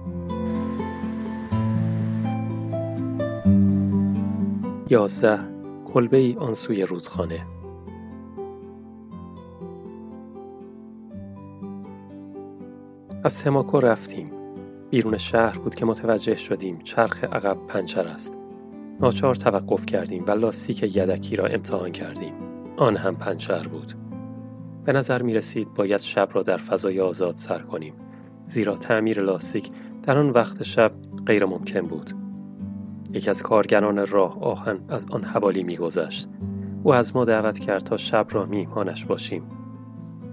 یازده 4.90 5.40
کلبه 5.86 6.18
ای 6.18 6.36
آن 6.40 6.54
سوی 6.54 6.84
رودخانه 6.84 7.46
از 13.26 13.44
تماکو 13.44 13.80
رفتیم. 13.80 14.32
بیرون 14.90 15.18
شهر 15.18 15.58
بود 15.58 15.76
که 15.76 15.86
متوجه 15.86 16.36
شدیم 16.36 16.80
چرخ 16.80 17.24
عقب 17.24 17.58
پنچر 17.68 18.08
است. 18.08 18.40
ناچار 19.02 19.36
توقف 19.36 19.86
کردیم 19.86 20.24
و 20.28 20.32
لاستیک 20.32 20.84
یدکی 20.98 21.36
را 21.36 21.46
امتحان 21.46 21.92
کردیم. 21.92 22.34
آن 22.78 22.96
هم 22.96 23.16
پنچر 23.16 23.68
بود. 23.68 23.94
به 24.86 24.94
نظر 24.94 25.22
می 25.22 25.34
رسید 25.34 25.74
باید 25.74 26.00
شب 26.00 26.30
را 26.34 26.44
در 26.44 26.58
فضای 26.58 27.00
آزاد 27.00 27.36
سر 27.36 27.60
کنیم. 27.60 27.94
زیرا 28.44 28.76
تعمیر 28.76 29.22
لاستیک 29.22 29.72
در 30.04 30.18
آن 30.18 30.30
وقت 30.30 30.64
شب 30.64 30.92
غیر 31.26 31.46
ممکن 31.46 31.82
بود. 31.82 32.14
یکی 33.14 33.30
از 33.30 33.42
کارگران 33.42 34.08
راه 34.08 34.44
آهن 34.44 34.80
از 34.90 35.06
آن 35.12 35.24
حوالی 35.24 35.64
میگذشت 35.64 36.30
او 36.84 36.94
از 36.94 37.16
ما 37.16 37.26
دعوت 37.26 37.60
کرد 37.60 37.84
تا 37.84 37.98
شب 37.98 38.28
را 38.32 38.46
میهمانش 38.46 39.06
باشیم. 39.06 39.44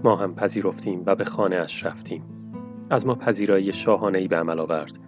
ما 0.05 0.17
هم 0.17 0.35
پذیرفتیم 0.35 1.03
و 1.07 1.15
به 1.15 1.25
خانه 1.25 1.57
اش 1.57 1.87
رفتیم. 1.87 2.40
از 2.91 3.07
ما 3.07 3.15
پذیرایی 3.15 3.73
شاهانه 3.73 4.29
به 4.29 4.37
عمل 4.37 4.61
آورد. 4.61 4.99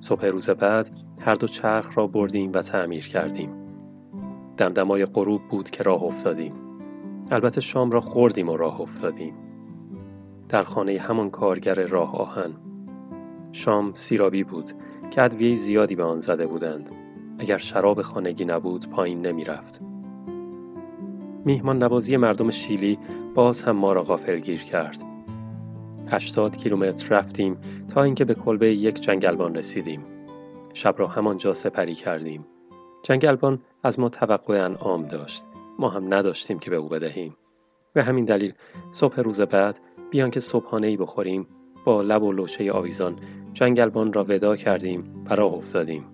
صبح 0.00 0.26
روز 0.26 0.50
بعد 0.50 0.90
هر 1.20 1.34
دو 1.34 1.46
چرخ 1.46 1.98
را 1.98 2.06
بردیم 2.06 2.52
و 2.54 2.62
تعمیر 2.62 3.08
کردیم. 3.08 3.50
دمدمای 4.56 5.04
غروب 5.04 5.42
بود 5.50 5.70
که 5.70 5.82
راه 5.82 6.02
افتادیم. 6.02 6.54
البته 7.30 7.60
شام 7.60 7.90
را 7.90 8.00
خوردیم 8.00 8.48
و 8.48 8.56
راه 8.56 8.80
افتادیم. 8.80 9.34
در 10.48 10.62
خانه 10.62 10.98
همان 10.98 11.30
کارگر 11.30 11.74
راه 11.86 12.16
آهن. 12.16 12.54
شام 13.52 13.92
سیرابی 13.94 14.44
بود 14.44 14.70
که 15.10 15.22
ادویه 15.22 15.54
زیادی 15.54 15.94
به 15.94 16.04
آن 16.04 16.20
زده 16.20 16.46
بودند. 16.46 16.90
اگر 17.38 17.58
شراب 17.58 18.02
خانگی 18.02 18.44
نبود 18.44 18.90
پایین 18.90 19.26
نمی 19.26 19.44
رفت. 19.44 19.82
میهمان 21.44 21.82
نوازی 21.82 22.16
مردم 22.16 22.50
شیلی 22.50 22.98
باز 23.34 23.62
هم 23.62 23.76
ما 23.76 23.92
را 23.92 24.02
غافلگیر 24.02 24.62
کرد. 24.62 25.17
هشتاد 26.10 26.56
کیلومتر 26.56 27.16
رفتیم 27.16 27.58
تا 27.94 28.02
اینکه 28.02 28.24
به 28.24 28.34
کلبه 28.34 28.74
یک 28.74 29.00
جنگلبان 29.00 29.54
رسیدیم. 29.54 30.04
شب 30.74 30.94
را 30.98 31.06
همانجا 31.06 31.54
سپری 31.54 31.94
کردیم. 31.94 32.46
جنگلبان 33.02 33.58
از 33.84 34.00
ما 34.00 34.08
توقع 34.08 34.64
انعام 34.64 35.06
داشت. 35.06 35.46
ما 35.78 35.88
هم 35.88 36.14
نداشتیم 36.14 36.58
که 36.58 36.70
به 36.70 36.76
او 36.76 36.88
بدهیم. 36.88 37.36
به 37.92 38.02
همین 38.02 38.24
دلیل 38.24 38.52
صبح 38.90 39.20
روز 39.20 39.40
بعد 39.40 39.80
بیان 40.10 40.30
که 40.30 40.40
صبحانه 40.40 40.86
ای 40.86 40.96
بخوریم 40.96 41.46
با 41.84 42.02
لب 42.02 42.22
و 42.22 42.32
لوچه 42.32 42.72
آویزان 42.72 43.16
جنگلبان 43.52 44.12
را 44.12 44.24
ودا 44.28 44.56
کردیم 44.56 45.24
و 45.30 45.34
راه 45.34 45.54
افتادیم. 45.54 46.04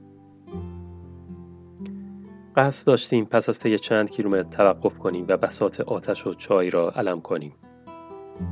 قصد 2.56 2.86
داشتیم 2.86 3.24
پس 3.24 3.48
از 3.48 3.58
طی 3.58 3.78
چند 3.78 4.10
کیلومتر 4.10 4.50
توقف 4.50 4.98
کنیم 4.98 5.24
و 5.28 5.36
بسات 5.36 5.80
آتش 5.80 6.26
و 6.26 6.34
چای 6.34 6.70
را 6.70 6.90
علم 6.90 7.20
کنیم. 7.20 7.54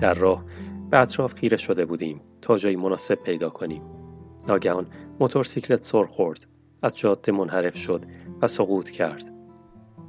در 0.00 0.14
راه 0.14 0.44
به 0.92 1.00
اطراف 1.00 1.32
خیره 1.34 1.56
شده 1.56 1.84
بودیم 1.84 2.20
تا 2.42 2.56
جایی 2.56 2.76
مناسب 2.76 3.14
پیدا 3.14 3.50
کنیم. 3.50 3.82
ناگهان 4.48 4.86
موتورسیکلت 5.20 5.82
سر 5.82 6.04
خورد. 6.04 6.46
از 6.82 6.96
جاده 6.96 7.32
منحرف 7.32 7.76
شد 7.76 8.04
و 8.42 8.46
سقوط 8.46 8.90
کرد. 8.90 9.32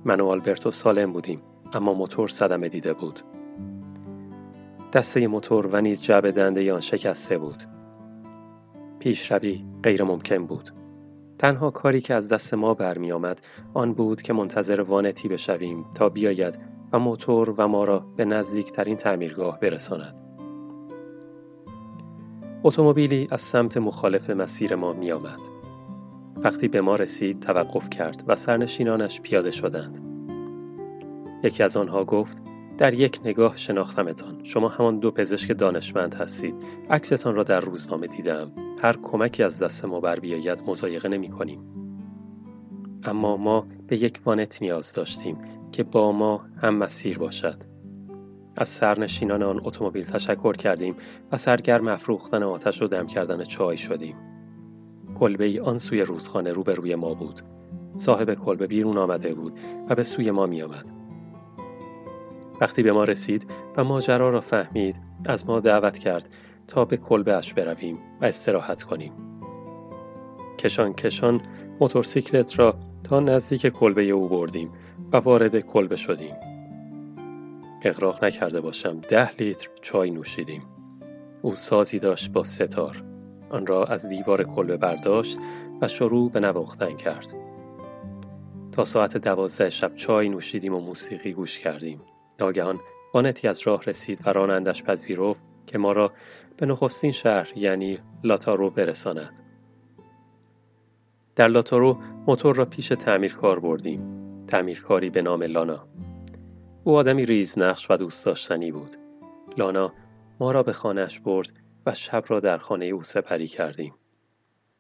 من 0.06 0.22
و 0.22 0.26
آلبرتو 0.26 0.72
سالم 0.72 1.14
بودیم 1.14 1.42
اما 1.74 1.94
موتور 1.94 2.28
صدمه 2.28 2.70
دیده 2.70 2.94
بود. 2.94 3.20
دسته 4.94 5.28
موتور 5.28 5.68
و 5.68 5.82
نیز 5.82 6.02
جعبه 6.02 6.32
دنده 6.32 6.74
آن 6.74 6.82
شکسته 6.82 7.38
بود. 7.38 7.64
پیشروی 9.00 9.66
غیر 9.84 10.04
ممکن 10.04 10.46
بود. 10.46 10.70
تنها 11.40 11.72
کاری 11.72 12.02
که 12.02 12.14
از 12.14 12.34
دست 12.34 12.54
ما 12.54 12.74
برمی 12.74 13.12
آمد 13.12 13.42
آن 13.74 13.94
بود 13.94 14.22
که 14.22 14.34
منتظر 14.34 14.82
وانتی 14.82 15.28
بشویم 15.28 15.86
تا 15.96 16.10
بیاید 16.10 16.60
و 16.94 17.00
موتور 17.00 17.56
و 17.58 17.68
ما 17.68 17.84
را 17.84 18.00
به 18.00 18.26
نزدیکترین 18.26 18.98
تعمیرگاه 18.98 19.60
برساند. 19.60 20.23
اتومبیلی 22.66 23.28
از 23.32 23.42
سمت 23.42 23.78
مخالف 23.78 24.30
مسیر 24.30 24.76
ما 24.76 24.94
می 24.94 25.12
آمد. 25.12 25.40
وقتی 26.38 26.68
به 26.68 26.82
ما 26.82 26.96
رسید 26.96 27.40
توقف 27.40 27.90
کرد 27.90 28.24
و 28.28 28.36
سرنشینانش 28.36 29.22
پیاده 29.22 29.52
شدند. 29.52 29.98
یکی 31.44 31.64
از 31.64 31.78
آنها 31.78 32.04
گفت 32.06 32.42
در 32.78 32.94
یک 32.94 33.20
نگاه 33.26 33.58
شناختمتان 33.58 34.44
شما 34.44 34.68
همان 34.70 35.00
دو 35.00 35.12
پزشک 35.12 35.58
دانشمند 35.58 36.16
هستید 36.16 36.56
عکستان 36.90 37.36
را 37.36 37.44
در 37.44 37.60
روزنامه 37.60 38.08
دیدم 38.08 38.52
هر 38.82 38.96
کمکی 39.04 39.44
از 39.44 39.64
دست 39.64 39.86
ما 39.86 40.00
بر 40.00 40.20
بیاید 40.20 40.64
مزایقه 40.68 41.10
نمی 41.10 41.30
کنیم. 41.30 41.60
اما 43.04 43.38
ما 43.38 43.68
به 43.88 44.04
یک 44.04 44.22
وانت 44.26 44.62
نیاز 44.62 44.94
داشتیم 44.94 45.38
که 45.72 45.84
با 45.84 46.12
ما 46.12 46.46
هم 46.62 46.76
مسیر 46.76 47.18
باشد. 47.18 47.73
از 48.56 48.70
سرنشینان 48.70 49.44
آن 49.44 49.62
اتومبیل 49.64 50.06
تشکر 50.06 50.54
کردیم 50.54 50.96
و 51.32 51.38
سرگرم 51.38 51.88
افروختن 51.88 52.44
آتش 52.44 52.82
و 52.82 52.88
دم 52.88 53.08
کردن 53.08 53.44
چای 53.44 53.78
شدیم. 53.78 54.16
کلبه 55.16 55.46
ای 55.46 55.60
آن 55.60 55.78
سوی 55.78 56.02
روزخانه 56.02 56.52
روبروی 56.52 56.96
ما 56.96 57.14
بود. 57.14 57.42
صاحب 57.96 58.34
کلبه 58.34 58.68
بیرون 58.68 58.98
آمده 58.98 59.34
بود 59.34 59.60
و 59.90 59.96
به 59.96 60.04
سوی 60.04 60.32
ما 60.32 60.46
می 60.46 60.62
آمد. 60.62 60.90
وقتی 62.62 62.84
به 62.84 62.92
ما 62.92 63.04
رسید 63.04 63.52
و 63.78 63.84
ماجرا 63.84 64.30
را 64.30 64.42
فهمید 64.42 64.96
از 65.26 65.46
ما 65.48 65.60
دعوت 65.60 66.00
کرد 66.00 66.30
تا 66.68 66.86
به 66.86 66.98
کلبه 66.98 67.36
اش 67.36 67.54
برویم 67.54 67.98
و 68.22 68.26
استراحت 68.26 68.84
کنیم. 68.84 69.14
کشان 70.60 70.94
کشان 70.94 71.42
موتورسیکلت 71.80 72.60
را 72.60 72.76
تا 73.04 73.20
نزدیک 73.20 73.68
کلبه 73.68 74.04
او 74.04 74.30
بردیم 74.30 74.72
و 75.14 75.18
وارد 75.18 75.60
کلبه 75.60 75.96
شدیم. 75.96 76.53
اغراق 77.84 78.24
نکرده 78.24 78.62
باشم 78.62 79.00
ده 79.00 79.36
لیتر 79.36 79.70
چای 79.82 80.12
نوشیدیم. 80.12 80.64
او 81.42 81.56
سازی 81.56 82.00
داشت 82.00 82.32
با 82.32 82.44
ستار. 82.44 83.04
آن 83.50 83.68
را 83.68 83.86
از 83.86 84.10
دیوار 84.10 84.44
کلبه 84.44 84.78
برداشت 84.78 85.40
و 85.82 85.88
شروع 85.88 86.32
به 86.32 86.40
نواختن 86.40 86.98
کرد. 86.98 87.34
تا 88.72 88.86
ساعت 88.86 89.18
دوازده 89.18 89.70
شب 89.70 89.96
چای 89.96 90.30
نوشیدیم 90.30 90.74
و 90.74 90.80
موسیقی 90.80 91.34
گوش 91.34 91.60
کردیم. 91.60 92.02
ناگهان 92.40 92.80
وانتی 93.14 93.48
از 93.48 93.62
راه 93.68 93.84
رسید 93.84 94.22
و 94.26 94.30
رانندش 94.30 94.84
پذیرفت 94.84 95.42
که 95.68 95.78
ما 95.78 95.92
را 95.92 96.12
به 96.58 96.66
نخستین 96.66 97.12
شهر 97.12 97.58
یعنی 97.58 98.00
لاتارو 98.24 98.70
برساند. 98.70 99.40
در 101.36 101.48
لاتارو 101.48 101.98
موتور 102.28 102.56
را 102.56 102.66
پیش 102.66 102.88
تعمیرکار 102.88 103.60
بردیم. 103.60 104.24
تعمیرکاری 104.48 105.10
به 105.10 105.22
نام 105.22 105.44
لانا. 105.44 105.88
او 106.86 106.96
آدمی 106.96 107.26
ریز 107.26 107.60
نقش 107.60 107.92
و 107.92 107.98
دوست 107.98 108.26
داشتنی 108.26 108.72
بود. 108.72 108.98
لانا 109.58 109.94
ما 110.40 110.52
را 110.52 110.64
به 110.64 110.74
خانهش 110.74 111.20
برد 111.20 111.52
و 111.86 111.94
شب 111.94 112.24
را 112.28 112.40
در 112.40 112.58
خانه 112.58 112.86
او 112.86 113.04
سپری 113.04 113.48
کردیم. 113.48 113.94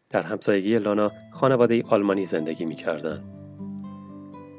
در 0.10 0.22
همسایگی 0.22 0.80
لانا 0.80 1.12
خانواده 1.32 1.84
آلمانی 1.84 2.24
زندگی 2.24 2.66
می 2.66 2.76
کردن. 2.76 3.24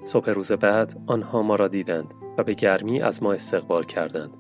صبح 0.05 0.31
روز 0.31 0.53
بعد 0.53 1.01
آنها 1.07 1.43
ما 1.43 1.57
را 1.57 1.69
دیدند 1.69 2.15
و 2.39 2.43
به 2.43 2.55
گرمی 2.55 3.03
از 3.03 3.23
ما 3.23 3.33
استقبال 3.33 3.85
کردند. 3.85 4.31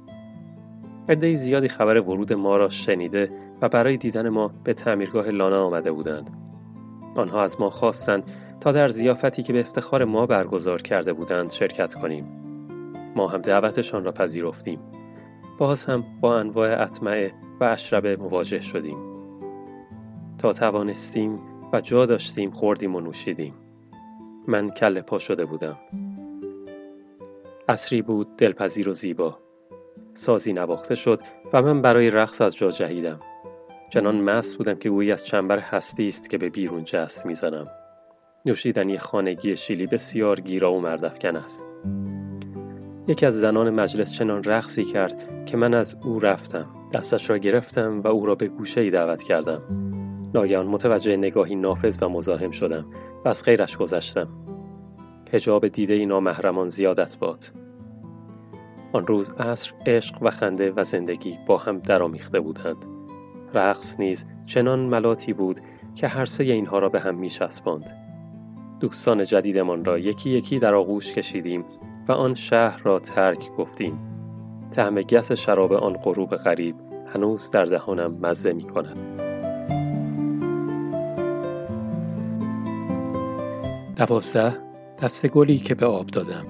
عده 1.09 1.35
زیادی 1.35 1.69
خبر 1.69 2.01
ورود 2.01 2.33
ما 2.33 2.57
را 2.57 2.69
شنیده 2.69 3.31
و 3.63 3.69
برای 3.69 3.97
دیدن 3.97 4.29
ما 4.29 4.49
به 4.65 4.75
تعمیرگاه 4.75 5.31
لانا 5.31 5.65
آمده 5.65 5.93
بودند. 5.93 6.31
آنها 7.17 7.43
از 7.43 7.61
ما 7.61 7.71
خواستند 7.71 8.33
تا 8.61 8.73
در 8.73 8.89
زیافتی 8.89 9.43
که 9.43 9.53
به 9.53 9.61
افتخار 9.61 10.05
ما 10.05 10.27
برگزار 10.27 10.83
کرده 10.83 11.13
بودند 11.13 11.51
شرکت 11.51 11.95
کنیم. 11.95 12.54
ما 13.17 13.29
هم 13.29 13.41
دعوتشان 13.41 14.05
را 14.05 14.13
پذیرفتیم. 14.13 14.81
باز 15.59 15.87
هم 15.87 16.05
با 16.21 16.39
انواع 16.39 16.83
اطمعه 16.83 17.33
و 17.61 17.65
اشربه 17.65 18.17
مواجه 18.17 18.61
شدیم. 18.61 18.99
تا 20.39 20.53
توانستیم 20.53 21.41
و 21.73 21.81
جا 21.81 22.07
داشتیم 22.07 22.51
خوردیم 22.51 22.95
و 22.95 23.01
نوشیدیم. 23.01 23.55
من 24.49 24.71
کل 24.71 25.01
پا 25.01 25.19
شده 25.19 25.45
بودم. 25.45 25.79
اصری 27.69 28.03
بود 28.03 28.37
دلپذیر 28.37 28.89
و 28.89 28.95
زیبا. 28.95 29.39
سازی 30.13 30.53
نواخته 30.53 30.95
شد 30.95 31.21
و 31.53 31.63
من 31.63 31.83
برای 31.83 32.11
رقص 32.11 32.41
از 32.41 32.57
جا 32.57 32.71
جهیدم. 32.71 33.21
چنان 33.91 34.21
مست 34.21 34.59
بودم 34.59 34.75
که 34.75 34.91
گویی 34.91 35.13
از 35.13 35.25
چنبر 35.25 35.59
هستی 35.59 36.07
است 36.07 36.31
که 36.31 36.39
به 36.39 36.51
بیرون 36.51 36.85
جست 36.85 37.27
می‌زنم. 37.27 37.69
نوشیدنی 38.47 38.99
خانگی 38.99 39.57
شیلی 39.57 39.87
بسیار 39.87 40.41
گیرا 40.41 40.73
و 40.73 40.81
مردفکن 40.81 41.37
است. 41.37 41.67
یکی 43.09 43.27
از 43.27 43.41
زنان 43.41 43.71
مجلس 43.71 44.13
چنان 44.13 44.45
رقصی 44.45 44.85
کرد 44.85 45.45
که 45.47 45.57
من 45.57 45.75
از 45.75 45.97
او 46.05 46.21
رفتم. 46.21 46.67
دستش 46.93 47.31
را 47.31 47.39
گرفتم 47.39 48.01
و 48.01 48.07
او 48.07 48.27
را 48.27 48.35
به 48.35 48.49
گوشه 48.49 48.81
ای 48.81 48.91
دعوت 48.91 49.23
کردم. 49.23 49.63
ناگهان 50.35 50.67
متوجه 50.67 51.17
نگاهی 51.17 51.55
نافذ 51.55 52.03
و 52.03 52.09
مزاحم 52.09 52.51
شدم 52.51 52.87
و 53.25 53.29
از 53.29 53.45
غیرش 53.45 53.77
گذشتم. 53.77 54.29
هجاب 55.33 55.69
دیده 55.69 55.95
ای 55.95 56.07
نامهرمان 56.07 56.69
زیادت 56.69 57.19
باد. 57.19 57.45
آن 58.93 59.07
روز 59.07 59.33
عصر 59.33 59.73
عشق 59.87 60.23
و 60.23 60.31
خنده 60.31 60.73
و 60.77 60.85
زندگی 60.85 61.39
با 61.47 61.59
هم 61.59 61.79
درآمیخته 61.79 62.41
بودند. 62.41 62.85
رقص 63.55 64.01
نیز 64.01 64.27
چنان 64.47 64.79
ملاتی 64.79 65.33
بود 65.33 65.61
که 65.95 66.09
هر 66.09 66.25
سه 66.25 66.45
اینها 66.45 66.79
را 66.79 66.89
به 66.89 67.01
هم 67.01 67.15
می 67.15 67.31
دوستان 68.81 69.25
جدیدمان 69.25 69.85
را 69.85 69.99
یکی 69.99 70.31
یکی 70.31 70.59
در 70.59 70.75
آغوش 70.75 71.13
کشیدیم 71.13 71.65
و 72.09 72.13
آن 72.13 72.35
شهر 72.35 72.83
را 72.83 72.99
ترک 72.99 73.51
گفتیم. 73.59 73.99
تعم 74.73 75.03
گس 75.03 75.33
شراب 75.33 75.73
آن 75.73 75.93
غروب 75.93 76.37
غریب 76.37 76.77
هنوز 77.15 77.51
در 77.51 77.65
دهانم 77.65 78.19
مزه 78.21 78.53
می 78.53 78.65
کند. 78.65 78.99
دوازده 83.97 84.59
دست 85.03 85.27
گلی 85.27 85.59
که 85.59 85.75
به 85.75 85.87
آب 85.87 86.07
دادم 86.07 86.47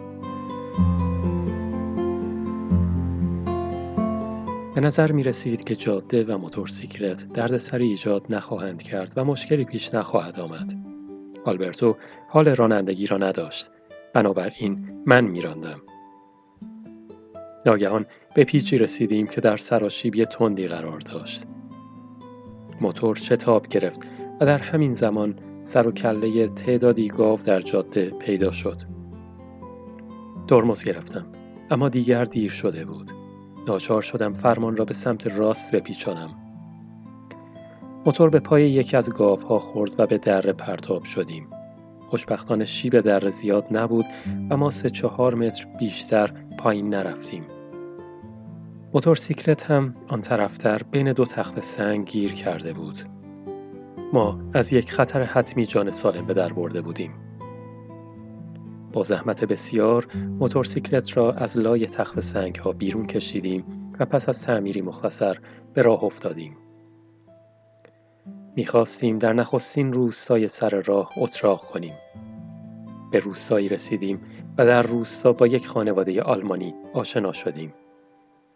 به 4.74 4.80
نظر 4.80 5.12
می 5.12 5.22
رسید 5.22 5.64
که 5.64 5.74
جاده 5.74 6.24
و 6.24 6.38
موتورسیکلت 6.38 7.32
دردسری 7.32 7.86
ایجاد 7.86 8.26
نخواهند 8.30 8.82
کرد 8.82 9.12
و 9.16 9.24
مشکلی 9.24 9.64
پیش 9.64 9.94
نخواهد 9.94 10.40
آمد. 10.40 10.72
آلبرتو 11.44 11.96
حال 12.28 12.48
رانندگی 12.48 13.06
را 13.06 13.16
نداشت. 13.16 13.70
بنابراین 14.14 15.02
من 15.06 15.24
میراندم. 15.24 15.80
ناگهان 17.66 18.06
به 18.34 18.44
پیچی 18.44 18.78
رسیدیم 18.78 19.26
که 19.26 19.40
در 19.40 19.56
سراشیبی 19.56 20.24
تندی 20.24 20.66
قرار 20.66 20.98
داشت. 20.98 21.44
موتور 22.80 23.16
شتاب 23.16 23.66
گرفت 23.66 24.00
و 24.40 24.46
در 24.46 24.58
همین 24.58 24.92
زمان 24.92 25.38
سر 25.64 25.88
و 25.88 25.92
کله 25.92 26.48
تعدادی 26.48 27.08
گاو 27.08 27.38
در 27.38 27.60
جاده 27.60 28.10
پیدا 28.10 28.50
شد. 28.50 28.82
ترمز 30.46 30.84
گرفتم 30.84 31.26
اما 31.70 31.88
دیگر 31.88 32.24
دیر 32.24 32.50
شده 32.50 32.84
بود. 32.84 33.10
ناچار 33.68 34.02
شدم 34.02 34.32
فرمان 34.32 34.76
را 34.76 34.84
به 34.84 34.94
سمت 34.94 35.26
راست 35.26 35.74
بپیچانم. 35.74 36.34
موتور 38.06 38.30
به 38.30 38.40
پای 38.40 38.70
یکی 38.70 38.96
از 38.96 39.10
گاوها 39.10 39.58
خورد 39.58 39.94
و 39.98 40.06
به 40.06 40.18
دره 40.18 40.52
پرتاب 40.52 41.04
شدیم. 41.04 41.48
خوشبختانه 42.14 42.64
شیب 42.64 43.00
دره 43.00 43.30
زیاد 43.30 43.66
نبود 43.70 44.04
و 44.50 44.56
ما 44.56 44.70
سه 44.70 44.90
چهار 44.90 45.34
متر 45.34 45.66
بیشتر 45.78 46.32
پایین 46.58 46.88
نرفتیم. 46.88 47.44
موتورسیکلت 48.94 49.70
هم 49.70 49.94
آن 50.08 50.20
طرفتر 50.20 50.82
بین 50.90 51.12
دو 51.12 51.24
تخت 51.24 51.60
سنگ 51.60 52.08
گیر 52.08 52.32
کرده 52.32 52.72
بود. 52.72 52.98
ما 54.12 54.40
از 54.52 54.72
یک 54.72 54.92
خطر 54.92 55.22
حتمی 55.22 55.66
جان 55.66 55.90
سالم 55.90 56.26
به 56.26 56.34
در 56.34 56.52
برده 56.52 56.82
بودیم. 56.82 57.12
با 58.92 59.02
زحمت 59.02 59.44
بسیار 59.44 60.06
موتورسیکلت 60.40 61.16
را 61.16 61.32
از 61.32 61.58
لای 61.58 61.86
تخت 61.86 62.20
سنگ 62.20 62.56
ها 62.56 62.72
بیرون 62.72 63.06
کشیدیم 63.06 63.64
و 64.00 64.04
پس 64.04 64.28
از 64.28 64.42
تعمیری 64.42 64.80
مختصر 64.80 65.38
به 65.74 65.82
راه 65.82 66.04
افتادیم. 66.04 66.56
می‌خواستیم 68.56 69.18
در 69.18 69.32
نخستین 69.32 69.92
روستای 69.92 70.48
سر 70.48 70.82
راه 70.86 71.10
اتراق 71.16 71.64
کنیم. 71.64 71.94
به 73.12 73.18
روستایی 73.18 73.68
رسیدیم 73.68 74.20
و 74.58 74.66
در 74.66 74.82
روستا 74.82 75.32
با 75.32 75.46
یک 75.46 75.66
خانواده 75.66 76.22
آلمانی 76.22 76.74
آشنا 76.92 77.32
شدیم. 77.32 77.74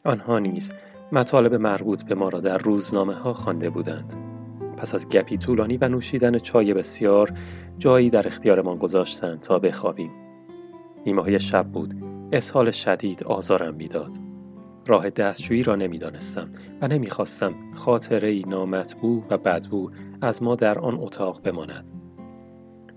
آنها 0.04 0.38
نیز 0.38 0.72
مطالب 1.12 1.54
مربوط 1.54 2.02
به 2.02 2.14
ما 2.14 2.28
را 2.28 2.40
در 2.40 2.58
روزنامه 2.58 3.14
ها 3.14 3.32
خوانده 3.32 3.70
بودند. 3.70 4.14
پس 4.76 4.94
از 4.94 5.08
گپی 5.08 5.36
طولانی 5.38 5.76
و 5.76 5.88
نوشیدن 5.88 6.38
چای 6.38 6.74
بسیار 6.74 7.32
جایی 7.78 8.10
در 8.10 8.26
اختیارمان 8.26 8.78
گذاشتند 8.78 9.40
تا 9.40 9.58
بخوابیم. 9.58 10.10
نیمه 11.06 11.38
شب 11.38 11.66
بود. 11.66 11.94
اسهال 12.32 12.70
شدید 12.70 13.24
آزارم 13.24 13.74
می‌داد. 13.74 14.27
راه 14.88 15.10
دستشویی 15.10 15.62
را 15.62 15.76
نمی‌دانستم 15.76 16.48
و 16.80 16.88
نمی‌خواستم 16.88 17.54
خاطره 17.74 18.28
ای 18.28 18.44
نامطبوع 18.48 19.24
و 19.30 19.38
بدبو 19.38 19.90
از 20.20 20.42
ما 20.42 20.54
در 20.54 20.78
آن 20.78 20.98
اتاق 21.00 21.42
بماند. 21.42 21.90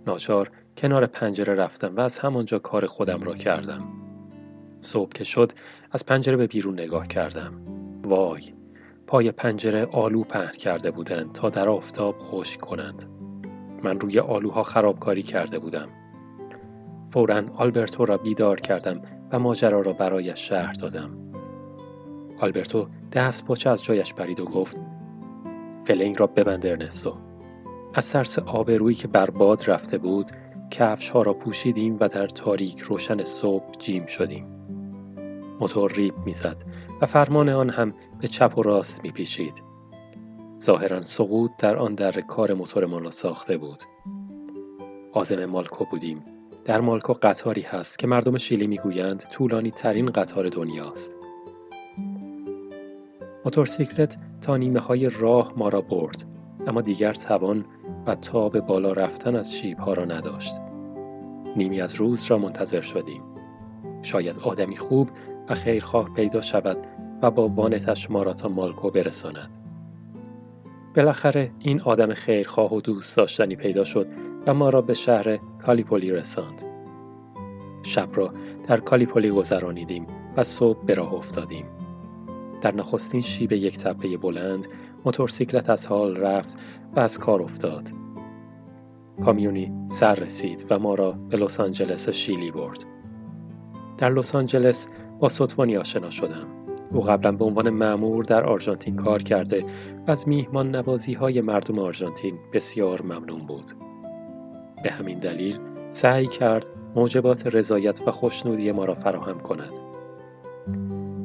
ناچار 0.08 0.52
کنار 0.78 1.06
پنجره 1.06 1.56
رفتم 1.56 1.96
و 1.96 2.00
از 2.00 2.20
همانجا 2.20 2.60
کار 2.60 2.86
خودم 2.86 3.22
را 3.22 3.36
کردم. 3.36 3.84
صبح 4.80 5.12
که 5.12 5.24
شد 5.24 5.52
از 5.92 6.06
پنجره 6.06 6.38
به 6.38 6.48
بیرون 6.48 6.74
نگاه 6.74 7.08
کردم. 7.08 7.54
وای 8.04 8.54
پای 9.08 9.32
پنجره 9.32 9.86
آلو 9.86 10.24
پهن 10.24 10.52
کرده 10.58 10.92
بودند 10.92 11.32
تا 11.32 11.50
در 11.50 11.70
آفتاب 11.70 12.16
خشک 12.20 12.62
کنند. 12.62 13.06
من 13.84 14.00
روی 14.00 14.20
آلوها 14.20 14.64
خرابکاری 14.64 15.24
کرده 15.24 15.60
بودم. 15.60 15.90
فورا 17.10 17.44
آلبرتو 17.56 18.06
را 18.06 18.18
بیدار 18.18 18.60
کردم 18.60 19.02
و 19.32 19.40
ماجرا 19.40 19.82
را 19.82 19.94
برایش 19.94 20.48
شهر 20.48 20.74
دادم. 20.74 21.31
آلبرتو 22.42 22.88
دست 23.12 23.46
پاچه 23.46 23.70
از 23.70 23.84
جایش 23.84 24.14
برید 24.14 24.40
و 24.40 24.46
گفت 24.46 24.82
فلنگ 25.86 26.20
را 26.20 26.28
ببند 26.28 26.66
ارنستو. 26.66 27.18
از 27.94 28.12
ترس 28.12 28.40
آبرویی 28.40 28.96
که 28.96 29.08
بر 29.08 29.30
باد 29.30 29.70
رفته 29.70 29.98
بود 29.98 30.32
کفش 30.72 31.10
ها 31.10 31.22
را 31.22 31.34
پوشیدیم 31.34 31.98
و 32.00 32.08
در 32.08 32.28
تاریک 32.28 32.80
روشن 32.80 33.24
صبح 33.24 33.72
جیم 33.80 34.06
شدیم. 34.06 34.48
موتور 35.60 35.92
ریب 35.92 36.14
می‌زد 36.26 36.58
و 37.02 37.06
فرمان 37.06 37.50
آن 37.50 37.70
هم 37.70 37.94
به 38.20 38.28
چپ 38.28 38.58
و 38.58 38.62
راست 38.62 39.04
میپیچید. 39.04 39.64
ظاهرا 40.64 41.02
سقوط 41.02 41.52
در 41.60 41.78
آن 41.78 41.96
در 41.96 42.12
کار 42.12 42.54
موتورمان 42.54 43.04
را 43.04 43.10
ساخته 43.10 43.58
بود. 43.58 43.84
آزم 45.14 45.46
مالکو 45.46 45.86
بودیم. 45.86 46.26
در 46.66 46.82
مالکو 46.82 47.14
قطاری 47.14 47.62
هست 47.62 48.00
که 48.00 48.08
مردم 48.08 48.38
شیلی 48.38 48.68
می‌گویند 48.68 49.24
طولانی 49.32 49.72
ترین 49.72 50.10
قطار 50.10 50.50
دنیاست. 50.50 51.21
موتورسیکلت 53.46 54.18
تا 54.42 54.58
نیمه 54.58 54.80
های 54.80 55.10
راه 55.10 55.54
ما 55.58 55.70
را 55.70 55.82
برد 55.82 56.26
اما 56.68 56.82
دیگر 56.82 57.14
توان 57.14 57.66
و 58.08 58.16
تاب 58.16 58.60
بالا 58.60 58.92
رفتن 58.92 59.36
از 59.36 59.56
شیب 59.56 59.80
ها 59.80 59.94
را 59.94 60.06
نداشت. 60.06 60.60
نیمی 61.56 61.82
از 61.82 61.96
روز 61.96 62.26
را 62.26 62.38
منتظر 62.38 62.82
شدیم. 62.82 63.22
شاید 64.02 64.40
آدمی 64.40 64.78
خوب 64.78 65.10
و 65.50 65.54
خیرخواه 65.54 66.14
پیدا 66.14 66.42
شود 66.42 66.78
و 67.22 67.32
با 67.32 67.48
وانتش 67.48 68.12
ما 68.12 68.24
را 68.24 68.34
تا 68.34 68.50
مالکو 68.50 68.92
برساند. 68.92 69.58
بالاخره 70.96 71.52
این 71.60 71.82
آدم 71.82 72.14
خیرخواه 72.14 72.74
و 72.74 72.82
دوست 72.82 73.18
داشتنی 73.18 73.56
پیدا 73.56 73.84
شد 73.84 74.08
و 74.48 74.54
ما 74.54 74.70
را 74.70 74.82
به 74.82 74.94
شهر 74.94 75.40
کالیپولی 75.66 76.12
رساند. 76.12 76.64
شب 77.84 78.10
را 78.14 78.34
در 78.68 78.80
کالیپولی 78.80 79.30
گذرانیدیم 79.30 80.08
و 80.38 80.44
صبح 80.44 80.86
به 80.86 80.94
راه 80.94 81.14
افتادیم. 81.14 81.66
در 82.62 82.76
نخستین 82.76 83.22
شیب 83.22 83.52
یک 83.52 83.78
تپه 83.78 84.18
بلند 84.18 84.68
موتورسیکلت 85.06 85.70
از 85.70 85.88
حال 85.88 86.18
رفت 86.18 86.58
و 86.96 87.00
از 87.00 87.20
کار 87.20 87.42
افتاد. 87.42 87.92
کامیونی 89.26 89.72
سر 89.88 90.16
رسید 90.16 90.66
و 90.70 90.80
ما 90.80 90.96
را 90.96 91.12
به 91.12 91.38
لس 91.38 91.60
آنجلس 91.60 92.10
شیلی 92.10 92.52
برد. 92.52 92.86
در 93.98 94.10
لس 94.10 94.36
آنجلس 94.36 94.88
با 95.20 95.30
سطوانی 95.30 95.78
آشنا 95.78 96.10
شدم. 96.10 96.48
او 96.92 97.02
قبلا 97.02 97.32
به 97.32 97.46
عنوان 97.46 97.70
معمور 97.70 98.24
در 98.24 98.44
آرژانتین 98.44 98.96
کار 98.96 99.24
کرده 99.24 99.66
و 100.08 100.12
از 100.12 100.28
میهمان 100.28 100.76
نوازی 100.76 101.14
های 101.14 101.42
مردم 101.42 101.80
آرژانتین 101.80 102.40
بسیار 102.54 103.02
ممنون 103.02 103.46
بود. 103.48 103.72
به 104.84 104.92
همین 104.92 105.18
دلیل 105.18 105.60
سعی 105.90 106.28
کرد 106.28 106.68
موجبات 106.96 107.48
رضایت 107.48 108.02
و 108.08 108.12
خوشنودی 108.12 108.72
ما 108.72 108.86
را 108.86 108.94
فراهم 108.94 109.40
کند. 109.40 109.80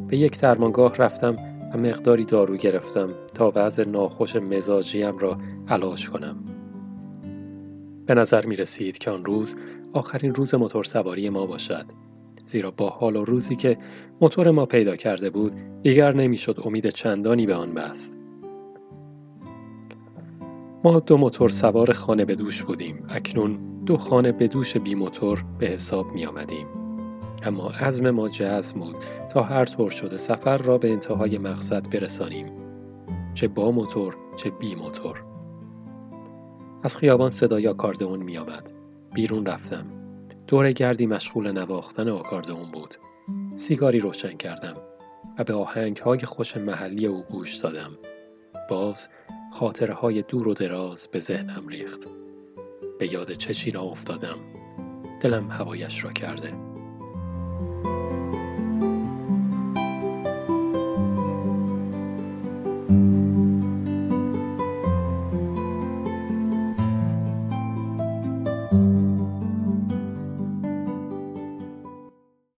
به 0.08 0.16
یک 0.16 0.40
درمانگاه 0.40 0.94
رفتم 0.94 1.36
و 1.74 1.78
مقداری 1.78 2.24
دارو 2.24 2.56
گرفتم 2.56 3.08
تا 3.34 3.52
وضع 3.54 3.84
ناخوش 3.84 4.36
مزاجیم 4.36 5.18
را 5.18 5.38
علاج 5.68 6.10
کنم. 6.10 6.36
به 8.06 8.14
نظر 8.14 8.46
می 8.46 8.56
رسید 8.56 8.98
که 8.98 9.10
آن 9.10 9.24
روز 9.24 9.56
آخرین 9.92 10.34
روز 10.34 10.54
موتور 10.54 10.84
سواری 10.84 11.30
ما 11.30 11.46
باشد. 11.46 11.86
زیرا 12.44 12.70
با 12.70 12.88
حال 12.88 13.16
و 13.16 13.24
روزی 13.24 13.56
که 13.56 13.78
موتور 14.20 14.50
ما 14.50 14.66
پیدا 14.66 14.96
کرده 14.96 15.30
بود 15.30 15.52
دیگر 15.82 16.12
نمی‌شد 16.12 16.60
امید 16.64 16.88
چندانی 16.88 17.46
به 17.46 17.54
آن 17.54 17.74
بست. 17.74 18.16
ما 20.84 21.00
دو 21.00 21.16
موتور 21.16 21.48
سوار 21.48 21.92
خانه 21.92 22.24
به 22.24 22.34
دوش 22.34 22.62
بودیم. 22.62 23.06
اکنون 23.08 23.58
دو 23.86 23.96
خانه 23.96 24.32
به 24.32 24.48
دوش 24.48 24.76
بی 24.76 24.94
موتور 24.94 25.44
به 25.58 25.66
حساب 25.66 26.12
می 26.12 26.26
آمدیم. 26.26 26.85
اما 27.42 27.70
عزم 27.70 28.10
ما 28.10 28.28
جزم 28.28 28.80
بود 28.80 28.96
تا 29.30 29.42
هر 29.42 29.64
طور 29.64 29.90
شده 29.90 30.16
سفر 30.16 30.58
را 30.58 30.78
به 30.78 30.92
انتهای 30.92 31.38
مقصد 31.38 31.90
برسانیم. 31.90 32.52
چه 33.34 33.48
با 33.48 33.70
موتور 33.70 34.16
چه 34.36 34.50
بی 34.50 34.74
موتور. 34.74 35.24
از 36.82 36.96
خیابان 36.96 37.30
صدای 37.30 37.68
آکاردئون 37.68 38.22
می 38.22 38.38
آمد. 38.38 38.72
بیرون 39.14 39.46
رفتم. 39.46 39.86
دور 40.46 40.72
گردی 40.72 41.06
مشغول 41.06 41.52
نواختن 41.52 42.08
آکاردئون 42.08 42.70
بود. 42.70 42.94
سیگاری 43.54 44.00
روشن 44.00 44.36
کردم 44.36 44.76
و 45.38 45.44
به 45.44 45.54
آهنگ 45.54 45.96
های 45.96 46.18
خوش 46.18 46.56
محلی 46.56 47.06
او 47.06 47.22
گوش 47.22 47.56
دادم. 47.56 47.90
باز 48.70 49.08
خاطره 49.52 49.94
های 49.94 50.22
دور 50.22 50.48
و 50.48 50.54
دراز 50.54 51.08
به 51.12 51.20
ذهنم 51.20 51.68
ریخت. 51.68 52.08
به 52.98 53.12
یاد 53.12 53.32
چه 53.32 53.54
چی 53.54 53.70
را 53.70 53.82
افتادم. 53.82 54.38
دلم 55.20 55.50
هوایش 55.50 56.04
را 56.04 56.12
کرده. 56.12 56.52